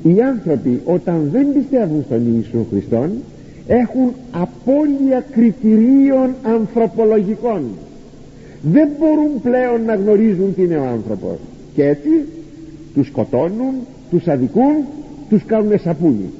[0.02, 3.10] Οι άνθρωποι όταν δεν πιστεύουν στον Ιησού Χριστόν
[3.66, 7.62] έχουν απώλεια κριτηρίων ανθρωπολογικών.
[8.62, 11.36] Δεν μπορούν πλέον να γνωρίζουν τι είναι ο άνθρωπος.
[11.74, 12.08] Και έτσι
[12.94, 13.74] τους σκοτώνουν
[14.10, 14.84] τους αδικούν
[15.28, 16.30] τους κάνουν σαπούνι.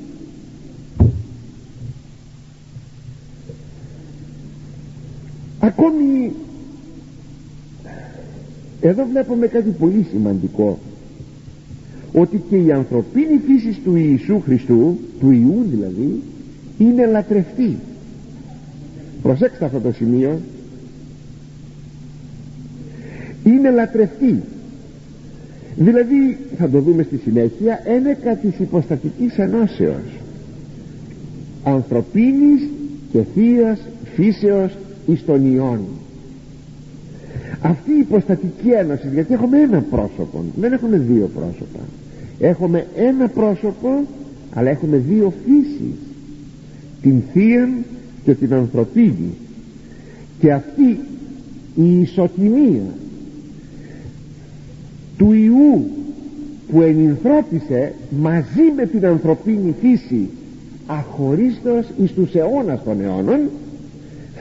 [5.61, 6.33] Ακόμη
[8.81, 10.79] εδώ βλέπουμε κάτι πολύ σημαντικό
[12.13, 16.23] ότι και η ανθρωπίνη φύση του Ιησού Χριστού του Ιού δηλαδή
[16.79, 17.77] είναι λατρευτή.
[19.23, 20.41] Προσέξτε αυτό το σημείο.
[23.45, 24.43] Είναι λατρευτή
[25.77, 30.21] δηλαδή θα το δούμε στη συνέχεια ένεκα της υποστατικής ενώσεως.
[31.65, 32.63] Ανθρωπίνης
[33.13, 33.81] και θείας
[34.15, 35.81] φύσεως εις των ιών
[37.65, 41.81] αυτή η υποστατική ένωση γιατί έχουμε ένα πρόσωπο δεν έχουμε δύο πρόσωπα.
[42.39, 44.07] Έχουμε ένα πρόσωπο
[44.55, 45.97] αλλά έχουμε δύο φύσεις.
[47.03, 47.69] Την θεία
[48.25, 49.35] και την ανθρωπίνη.
[50.41, 50.99] Και αυτή
[51.75, 52.83] η ισοτιμία
[55.17, 55.85] του Ιού
[56.71, 60.29] που ενυνθρώπισε μαζί με την ανθρωπίνη φύση
[60.87, 63.41] αχωρίστως εις τους αιώνας των αιώνων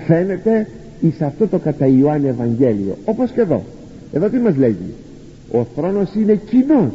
[0.05, 0.67] φαίνεται
[1.01, 2.97] εις αυτό το κατά Ιωάννη Ευαγγέλιο.
[3.05, 3.63] Όπως και εδώ.
[4.11, 4.93] Εδώ τι μας λέγει;
[5.51, 6.91] Ο θρόνος είναι κοινός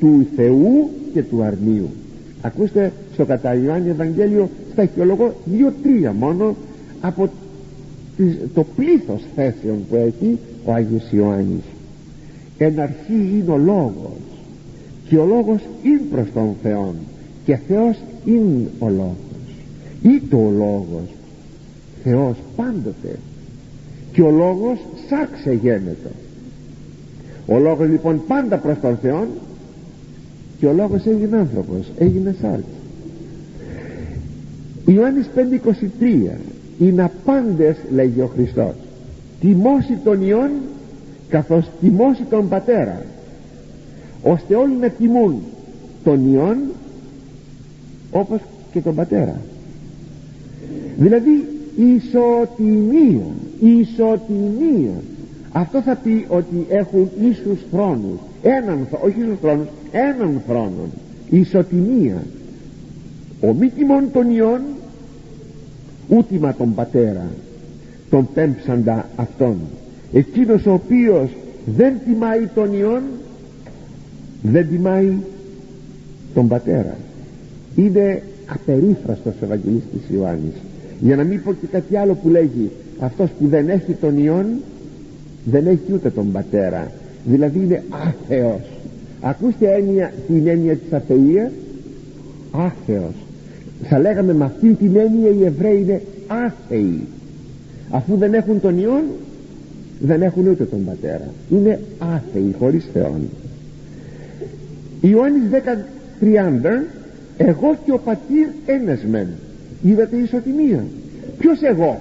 [0.00, 1.88] του Θεού και του αρνίου.
[2.42, 6.56] Ακούστε στο κατά Ιωάννη Ευαγγέλιο στα χειολογώ δύο-τρία μόνο
[7.00, 7.30] από
[8.54, 11.62] το πλήθος θέσεων που έχει ο Άγιος Ιωάννης
[12.58, 14.20] εν αρχή είναι ο Λόγος.
[15.08, 16.94] Και ο Λόγος είναι προς τον Θεό
[17.44, 19.16] και Θεός είναι ο Λόγος.
[20.02, 21.08] Είτε ο Λόγος.
[22.02, 23.18] Θεός πάντοτε.
[24.12, 24.78] Και ο Λόγος
[25.08, 26.10] σάξε γένετο.
[27.46, 29.26] Ο Λόγος λοιπόν πάντα προς τον Θεό
[30.58, 32.64] και ο Λόγος έγινε άνθρωπος έγινε σάρξ
[34.86, 36.30] Ιωάννης 5.23
[36.78, 38.74] είναι απάντες λέγει ο Χριστός
[39.40, 40.50] τιμώσει τον Υιόν
[41.28, 43.02] καθώς τιμώσει τον Πατέρα
[44.22, 45.42] ώστε όλοι να τιμούν
[46.04, 46.56] τον Υιόν
[48.10, 48.40] όπως
[48.72, 49.40] και τον Πατέρα.
[50.96, 53.24] Δηλαδή ισοτιμία
[53.60, 55.02] ισοτιμία
[55.52, 60.88] αυτό θα πει ότι έχουν ίσους θρόνους έναν, όχι ίσους θρόνους έναν θρόνο
[61.30, 62.22] ισοτιμία.
[63.40, 64.60] Ο μη τιμών των ιών
[66.08, 67.26] ούτιμα τον πατέρα
[68.10, 69.56] τον πέμψαντα αυτόν
[70.12, 71.28] εκείνος ο οποίος
[71.76, 73.02] δεν τιμάει τον ιών
[74.42, 75.12] δεν τιμάει
[76.34, 76.96] τον πατέρα.
[77.76, 80.54] Είναι απερίφραστος Ευαγγελίστης Ιωάννης.
[81.00, 84.46] Για να μην πω και κάτι άλλο που λέγει αυτός που δεν έχει τον ιόν
[85.44, 86.92] δεν έχει ούτε τον πατέρα.
[87.24, 88.60] Δηλαδή είναι άθεος.
[89.20, 91.50] Ακούστε έννοια, την έννοια της αθείας.
[92.50, 93.14] Άθεος.
[93.82, 97.00] Θα λέγαμε με αυτή την έννοια οι Εβραίοι είναι άθεοι.
[97.90, 99.02] Αφού δεν έχουν τον Υιόν
[100.00, 101.28] δεν έχουν ούτε τον πατέρα.
[101.50, 103.28] Είναι άθεοι χωρίς Θεόν.
[105.00, 105.42] Ιωάννης
[106.20, 106.82] 10.30
[107.36, 109.28] εγώ και ο πατήρ ένας μεν.
[109.82, 110.84] Είδατε ισοτιμία.
[111.38, 112.00] Ποιος εγώ;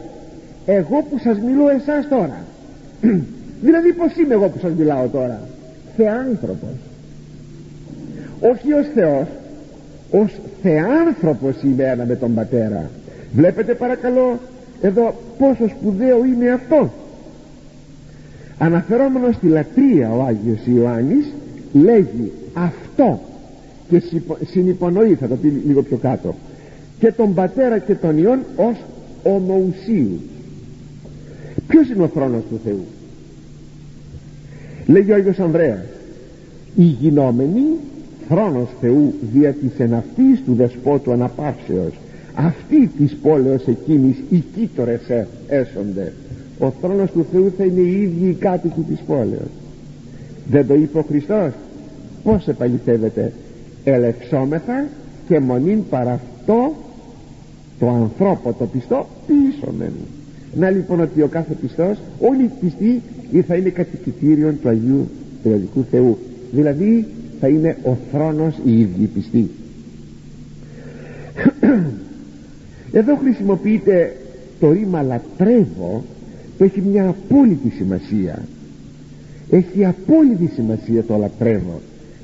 [0.66, 2.38] Εγώ που σας μιλώ εσάς τώρα.
[3.66, 5.40] Δηλαδή πως είμαι εγώ που σας μιλάω τώρα;
[5.98, 6.78] Θεάνθρωπος.
[8.40, 9.28] Όχι ως Θεός
[10.12, 12.90] ως θεάνθρωπος είμαι ένα με τον πατέρα.
[13.34, 14.40] Βλέπετε παρακαλώ
[14.82, 16.92] εδώ πόσο σπουδαίο είναι αυτό
[18.58, 21.26] αναφερόμενος στη λατρεία ο Άγιος Ιωάννης
[21.74, 23.20] λέγει αυτό
[23.90, 24.02] και
[24.46, 26.36] συνυπονοεί θα το πει λίγο πιο κάτω
[27.00, 28.76] και τον πατέρα και τον Υιόν ως
[29.24, 30.20] ομοουσίου
[31.68, 32.86] ποιος είναι ο θρόνος του Θεού;
[34.86, 35.86] Λέγει ο Άγιος Ανδρέας
[36.76, 37.64] η γινόμενη
[38.28, 41.94] θρόνος Θεού δια της εναυτής του δεσπότου αναπαύσεως
[42.36, 45.02] αυτή της πόλεως εκείνης οι κήτορες
[45.48, 46.14] έσονται
[46.60, 49.50] ο θρόνος του Θεού θα είναι οι ίδιοι οι κάτοικοι της πόλεως.
[50.50, 51.52] Δεν το είπε ο Χριστός.
[52.24, 53.32] Πως επαληθεύεται;
[53.84, 54.88] Ελεξόμεθα
[55.28, 56.74] και μονήν παρά αυτό
[57.80, 60.06] το ανθρώπο το πιστό πίσω μένει
[60.56, 63.02] να λοιπόν ότι ο κάθε πιστός όλοι οι πιστοί
[63.48, 65.10] θα είναι κατοικητήριον του Αγίου
[65.44, 66.18] Θεοδικού Θεού.
[66.52, 67.06] Δηλαδή
[67.40, 69.50] θα είναι ο θρόνος η ίδιοι πιστοί.
[73.00, 74.16] Εδώ χρησιμοποιείται
[74.60, 76.15] το ρήμα λατρεύω που
[76.64, 78.44] έχει μια απόλυτη σημασία.
[79.50, 81.82] Έχει απόλυτη σημασία το λατρεύω.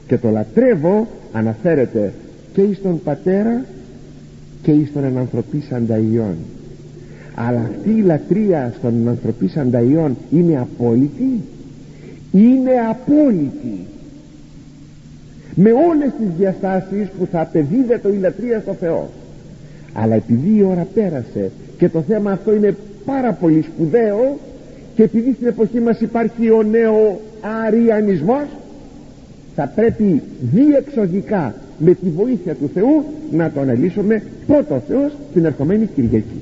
[0.07, 2.13] Και το λατρεύω αναφέρεται
[2.53, 3.65] και εις τον πατέρα
[4.61, 6.35] και εις τον ενανθρωπίσαντα Υιόν
[7.35, 11.41] αλλά αυτή η λατρεία στον ενανθρωπίσαντα Υιόν είναι απόλυτη;
[12.31, 13.85] Είναι απόλυτη.
[15.55, 19.09] Με όλες τις διαστάσεις που θα απεδίδεται η λατρεία στο Θεό.
[19.93, 22.75] Αλλά επειδή η ώρα πέρασε και το θέμα αυτό είναι
[23.05, 24.39] πάρα πολύ σπουδαίο
[24.95, 27.19] και επειδή στην εποχή μας υπάρχει ο νέο
[27.65, 28.45] αριανισμός
[29.55, 34.23] θα πρέπει διεξοδικά με τη βοήθεια του Θεού να το αναλύσουμε.
[34.47, 36.41] Πρώτο Θεός την ερχομένη Κυριακή